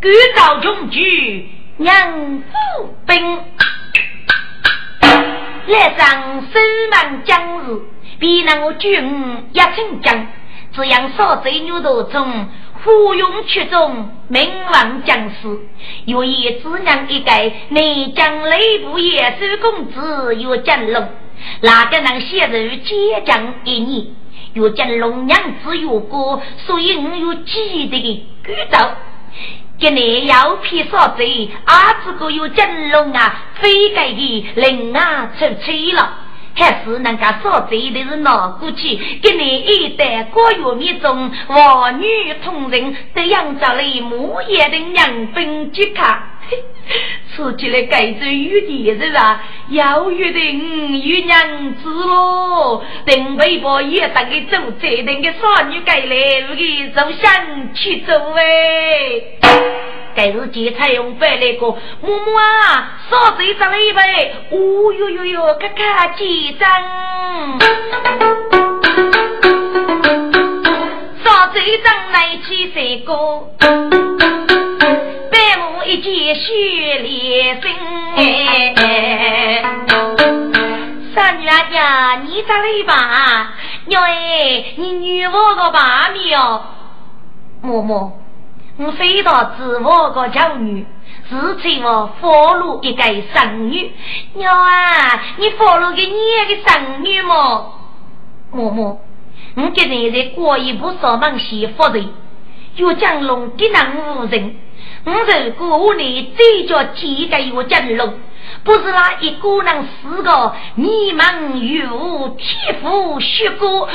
[0.00, 3.38] 赶造中举娘夫兵，
[5.68, 6.58] 来上守
[6.90, 7.80] 门将士。
[8.20, 8.92] 比那我军
[9.52, 10.26] 一成将，
[10.72, 12.48] 这样少贼牛头中，
[12.84, 15.58] 虎勇曲中，名望将士。
[16.04, 17.32] 有一子娘一个，
[17.70, 21.08] 内将雷部野守公子有金龙，
[21.62, 24.06] 哪个能写入接将一年？
[24.52, 28.86] 有金龙娘子有过，所以我有记得的举头。
[29.78, 36.18] 今年要批少贼，阿子哥有金龙啊，非该的令啊出气了。
[36.60, 38.94] 还是人家少贼的是哪过去？
[39.22, 42.04] 今年一代国有民众，王女
[42.44, 46.22] 同人，这样着了木叶的娘兵去看。
[47.32, 49.42] 吃起来盖着雨的是吧？
[49.70, 59.79] 要约定与娘子喽，等微博也打给走，这等个少女盖来，给走向去走哎。
[60.14, 61.66] 该是劫财用白来个，
[62.00, 66.68] 木木啊，少这张了一杯，哦哟哟哟，看看几张，
[71.24, 73.14] 少这张来起谁个？
[75.30, 75.38] 白
[75.78, 77.72] 我一件血连身，
[81.14, 83.54] 三女儿呀，你咋了吧？
[83.86, 86.36] 娘哎，你女我个把命，
[87.62, 88.12] 木木。
[88.82, 90.86] 我非到自我个教女，
[91.28, 93.92] 自称我佛路一个神女。
[94.32, 97.74] 娘啊，你佛路给你一个神女么？
[98.54, 98.96] 嬷嬷，
[99.56, 102.02] 我今日在过一部上门媳妇的，
[102.76, 104.56] 有江龙给难无人。
[105.04, 108.14] 我如果屋里再叫几个有江龙，
[108.64, 113.90] 不是那一个人四个迷茫有天赋学过。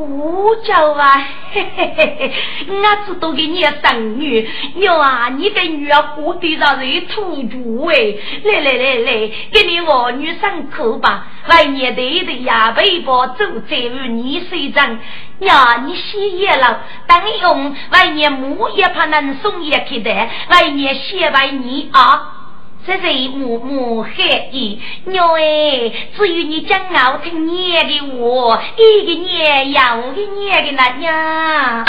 [0.00, 2.32] 我叫啊，嘿嘿嘿嘿，
[2.68, 8.14] 我知道给你生女娘啊，你的女儿活得让人土著哎！
[8.44, 11.26] 来来来来，给你儿女上课吧。
[11.46, 14.98] 来年对的呀，微博走在于你身上。
[15.38, 20.10] 娘，你歇业了，等用来年木也怕能送也去的，
[20.48, 22.39] 来年谢拜你啊。
[22.86, 29.80] 这是木木黑衣娘哎，只有你讲好听念的话，一个念又
[30.16, 31.84] 一个念的那呀。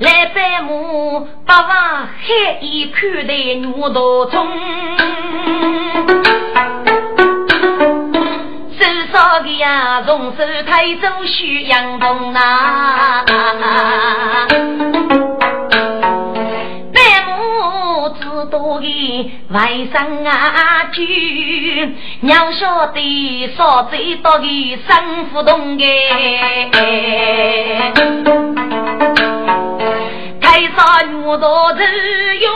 [0.00, 4.46] 来拜母，把娃黑衣看得牛头中，
[8.78, 13.24] 手上的呀，从手抬走许阳东啊。
[19.52, 21.02] 外甥啊，舅
[22.20, 26.70] 娘晓得少最多的生不动哎，
[30.40, 31.82] 太上女多子
[32.38, 32.50] 用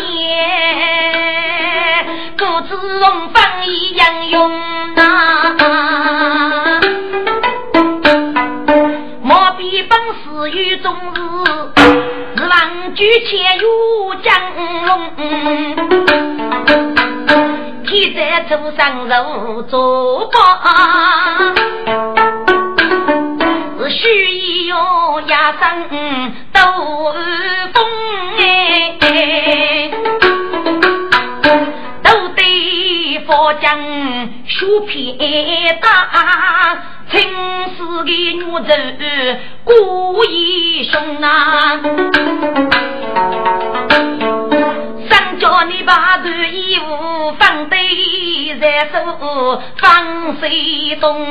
[0.00, 2.06] 年，
[2.38, 4.50] 各自容方一样用
[4.94, 5.54] 呐，
[9.22, 12.01] 莫比本事与终日。
[12.48, 14.32] 望举前有江
[14.86, 15.10] 龙，
[17.86, 21.54] 天在桌上揉桌把，
[23.78, 24.76] 是须一用
[25.26, 25.88] 压上
[26.52, 26.60] 斗
[27.72, 27.84] 风
[28.38, 29.90] 哎，
[32.02, 34.21] 都得佛将
[34.62, 35.18] 书片
[35.80, 36.78] 大。
[37.10, 37.20] 青
[37.76, 41.80] 丝的女子故意凶啊！
[45.10, 51.26] 三叫你把这衣服放对在手，放水东。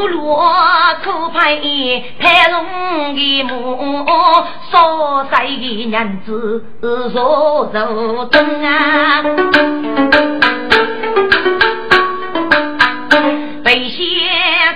[0.00, 0.42] 无罗
[1.02, 1.56] 可派
[2.18, 4.06] 太龙的母，
[4.72, 6.64] 少帅的娘子
[7.12, 9.22] 坐坐灯啊！
[13.66, 14.00] 为先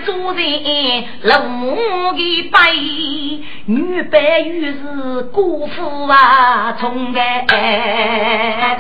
[0.04, 1.74] 主人老母
[2.12, 8.76] 的背，女白玉是姑父啊，从来。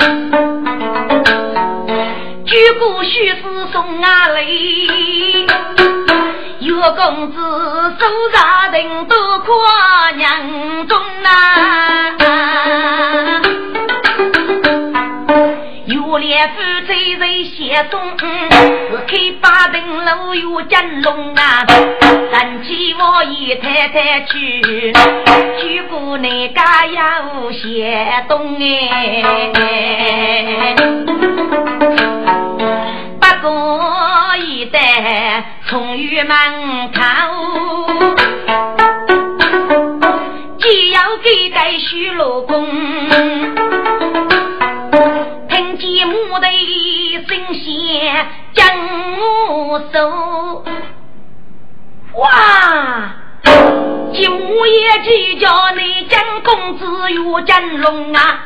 [2.44, 5.46] 举过须是送阿雷，
[6.84, 7.38] 岳公子
[7.98, 11.30] 手上人都夸娘中啊。
[16.06, 16.54] 我连夫
[16.86, 21.64] 妻在写中，是开八灯楼有金龙啊，
[22.30, 24.92] 三起我姨太太去，
[25.58, 29.24] 去过那家有写东哎，
[33.18, 34.78] 不过一代
[35.74, 36.36] 从玉门
[36.92, 37.02] 口，
[40.56, 42.64] 既要给盖许老公。
[45.76, 46.46] 吉母的
[47.26, 48.64] 神仙将
[49.68, 50.64] 我收，
[52.20, 53.10] 哇！
[54.12, 58.44] 吉母也去叫你将公子与金龙啊！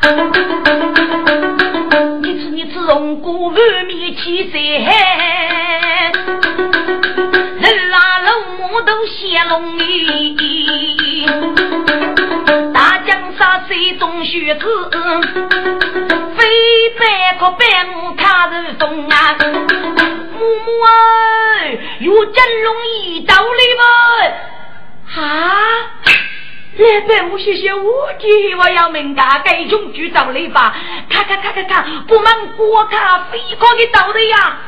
[2.22, 4.56] 你吃你吃龙骨，外面起色，
[9.44, 11.26] 龙里，
[12.72, 14.64] 大江山水中学子，
[16.36, 19.36] 非百可百母看人风啊！
[20.38, 25.20] 母母哎，有真龙一道理不？
[25.20, 25.26] 啊！
[26.76, 30.76] 来百母谢谢我的，我要明家该种举道理吧？
[31.10, 34.58] 看看看看看，不满国卡飞过的道理呀！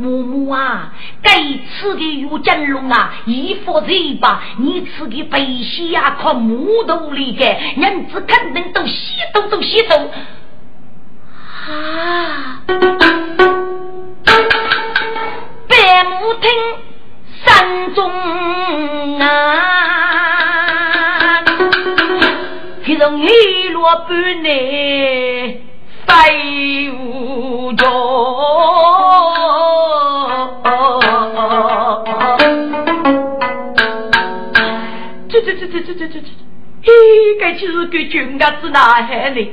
[0.00, 7.44] 母母啊，该吃的有金龙啊，一副嘴巴，你吃的白西呀，靠木头里的，
[7.76, 9.96] 人子肯定都吸都都吸都
[11.68, 12.62] 啊！
[15.68, 16.50] 百母听
[17.44, 18.10] 山中
[19.20, 19.26] 啊，
[22.86, 25.62] 这种一落半内
[26.06, 27.86] 飞无着。
[35.70, 36.28] 这这这这这这，
[36.82, 36.92] 嘿，
[37.38, 39.52] 该就是个穷伢子男孩哩。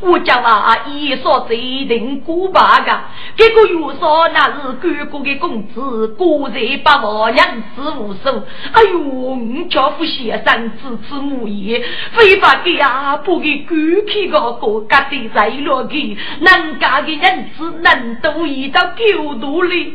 [0.00, 3.00] 我讲啊，一说这定过八个，
[3.34, 8.42] 这个又说那是哥哥的工资，个人八万两子无数。
[8.72, 9.36] 哎呦，我
[9.68, 13.74] 家父先生支持母业，非法给啊，不给狗
[14.06, 19.94] 屁个国家的财落去，人家的人子能都移到狗肚里，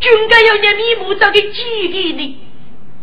[0.00, 2.38] 军家要让米木找个几个呢？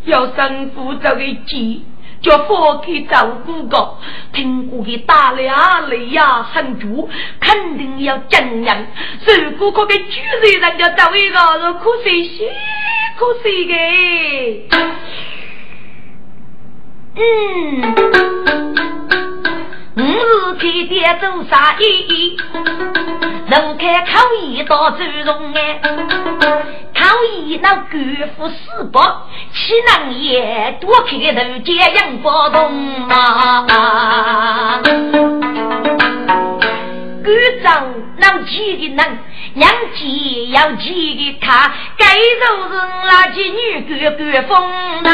[0.05, 1.85] 要生父这个急，
[2.21, 3.97] 叫父去照顾个，
[4.33, 8.77] 听过给打了雷呀，很足，肯定要怎样？
[9.51, 12.51] 如果可给主人人家找一个，可惜些，
[13.17, 13.73] 可惜的。
[17.15, 17.95] 嗯。
[19.97, 22.37] 五日天天做啥意？
[23.49, 24.07] 人开口
[24.43, 25.81] 一道尊容哎，
[27.09, 29.01] 老一那官府四伯，
[29.51, 34.79] 岂能也多开头接应不动啊？
[37.23, 37.87] 官长
[38.17, 39.19] 能几个人，
[39.55, 42.05] 娘几要几个他，该
[42.45, 42.73] 都是
[43.07, 44.69] 那几女官官风
[45.05, 45.09] 啊。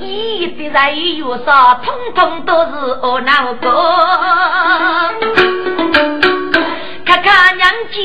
[0.00, 3.66] 一的人有啥，通通都是我那个。
[7.76, 8.00] 看看娘几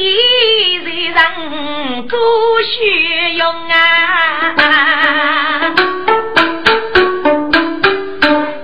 [1.05, 2.19] 人多
[2.61, 3.73] 虚荣啊！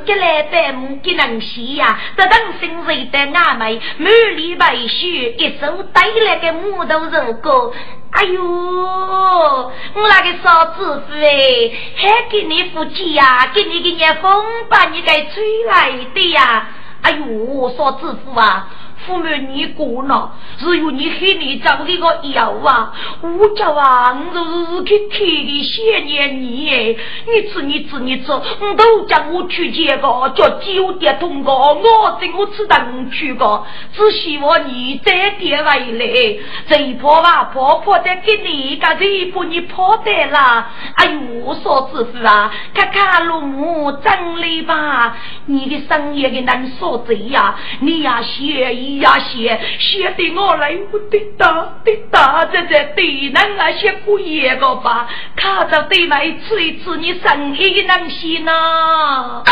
[0.05, 7.71] 给来百亩给能洗呀，这等心碎的阿妹，满里白雪，一手带来个木头肉糕。
[8.11, 9.71] 哎呦，我
[10.09, 16.67] 那个嫂子夫哎，还给你夫妻呀，给你给你风把你给吹来的呀！
[17.03, 18.67] 哎呦，嫂子夫啊！
[19.05, 22.93] 父母你过了，只有你黑你找这个药啊！
[23.21, 26.95] 我叫啊，我就是去替你想念你哎！
[27.27, 36.37] 你吃你吃你吃，我都叫我去接个叫酒店通过，我等我吃等去个，只希望你再点回来。
[36.67, 40.67] 这婆啊婆婆的给你个这一波你跑得了！
[40.95, 45.15] 哎呦，我嫂子夫啊，看看老母真累吧？
[45.45, 59.43] 你的生意的难说这呀，你呀学呀，写写的我来，我的大的大在这对人啊，写过一个吧，看着对来吃一吃，你生意能行呐？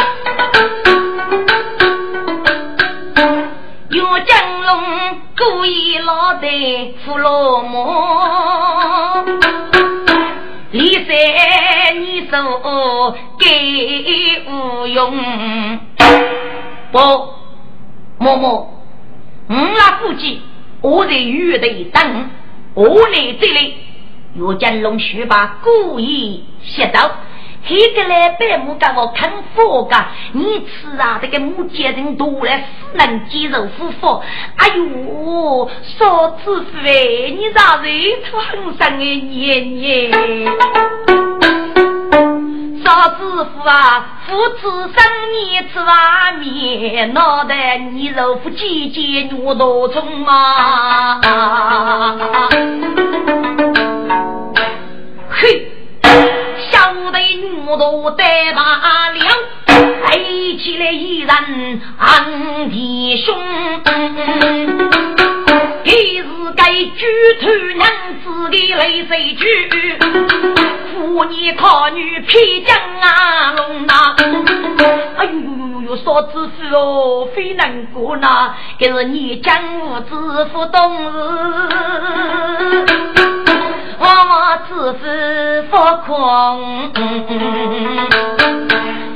[3.90, 6.48] 岳江龙故意老的
[7.06, 9.24] 胡罗毛，
[10.72, 15.14] 李三你说给无用，
[16.92, 17.00] 不，
[18.18, 18.75] 默默。
[19.48, 20.42] 我那估计，
[20.82, 22.30] 我在玉的等，
[22.74, 23.76] 我来这里，
[24.34, 27.12] 岳江龙须把故意写到，
[27.64, 34.24] 黑个来白母给我看佛噶，你吃啊这个母鸡人多了，死能鸡肉夫妇，
[34.58, 35.70] 哎呦，
[36.00, 37.94] 嫂子夫哎，你咋人
[38.24, 40.12] 土很生的年年。
[42.86, 44.62] 老子夫啊，父子
[44.96, 51.20] 生你吃碗面，脑袋你肉夫几斤牛多重嘛？
[55.32, 55.68] 嘿，
[56.70, 58.62] 小的牛多带把
[59.10, 59.20] 了，
[60.08, 63.36] 背起来一人昂弟兄。
[65.84, 66.26] 今日
[66.56, 67.06] 该举
[67.42, 67.90] 头娘
[68.24, 69.44] 子的泪水句，
[71.16, 73.94] 妇女靠女披将啊龙呐！
[75.16, 78.54] 哎呦呦呦呦呦，嫂子夫哦，非难过呐！
[78.78, 82.86] 这是你江湖知府懂事，
[83.98, 86.92] 我我知府空。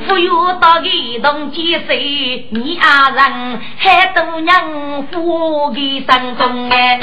[0.08, 6.98] 不有到一动几岁，你阿人还都娘富给生中哎。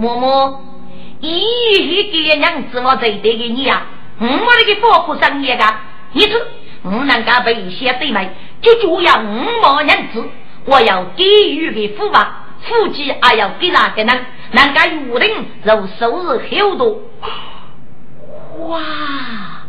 [0.00, 0.54] 嬷嬷，
[1.22, 3.82] 一个娘子我最得给你呀，
[4.18, 5.64] 我那个包苦生意个，
[6.12, 6.40] 你说
[6.82, 8.28] 我能够被一些对妹，
[8.60, 10.28] 就主要五毛娘子，
[10.64, 14.12] 我要给予的福吧，福气还要给哪个呢？
[14.50, 15.30] 能够有人
[15.62, 17.00] 如收入很多。
[18.68, 18.80] 哇！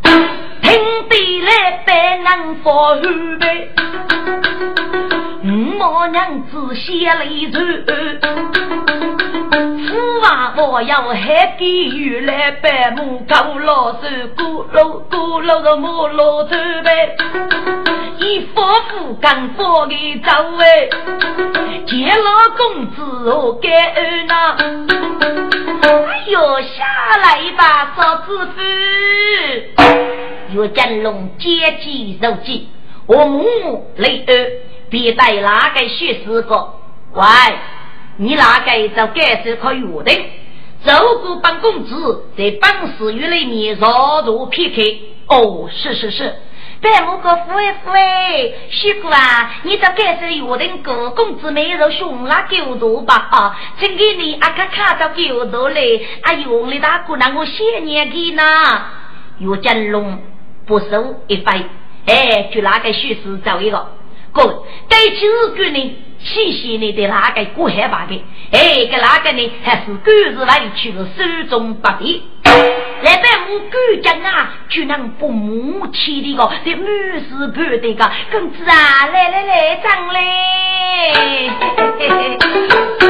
[0.64, 2.96] 听得来白能发后
[3.40, 3.70] 背，
[5.20, 5.23] 五
[5.64, 7.60] 毛娘子写了一首，
[9.88, 14.00] 父王我要还给予来百亩高老手，
[14.36, 17.16] 咕噜咕噜的木老走呗，
[18.18, 20.90] 一夫妇刚发的走哎，
[21.86, 24.58] 见了公子我感恩呐。
[26.28, 26.84] 哟，下
[27.22, 28.62] 来吧，嫂子夫。
[30.54, 32.68] 岳金龙接机入计，
[33.08, 34.52] 我母母雷儿，
[34.94, 36.74] 别带哪个学士个？
[37.14, 37.24] 喂，
[38.18, 40.24] 你哪个就该是可约定？
[40.86, 45.02] 走过本公子在本市院里面绕路 PK。
[45.30, 46.36] 哦，是是是。
[46.80, 53.16] 白木哥，富哎富哎，师傅啊，你这该是约定哥公子妹肉熊拉狗多吧？
[53.32, 58.44] 啊，请给你阿卡卡到狗多嘞，阿用力大姑娘我谢年给呢。
[59.40, 60.22] 岳金龙
[60.68, 61.68] 不收一分，
[62.06, 63.88] 哎，就那个许是走一个，
[64.34, 68.20] 哥，该起日给你，谢谢你的那个过海把的，
[68.52, 72.24] 哎，个那个呢，还是狗日委屈的手中不敌。
[73.04, 76.86] 来在我狗家啊，就能不母气的个，这女
[77.20, 80.20] 士婆的个公子啊，来来来，张嘞！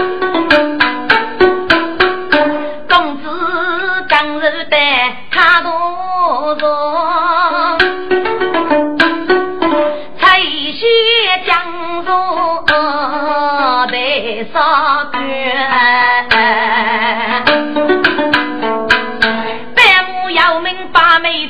[14.44, 15.20] 白沙卷。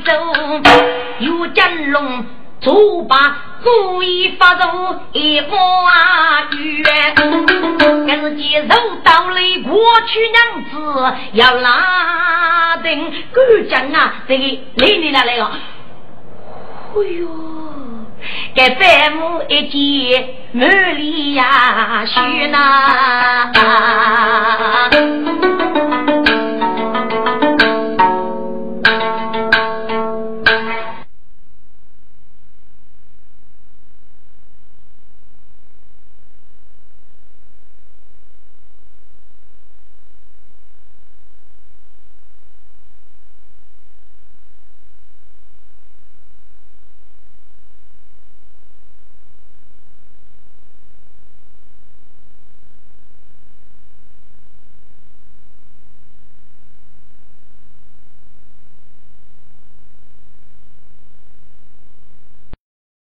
[0.03, 0.11] 走，
[1.19, 2.25] 有金龙
[2.59, 7.15] 左把故意发动一花园，
[8.05, 10.73] 跟接受到了过去娘子
[11.33, 14.43] 要拉登干将啊，这个
[14.75, 15.51] 来你哪来了？
[16.95, 17.27] 哎呦，
[18.53, 23.51] 给百亩一间满里呀许呐。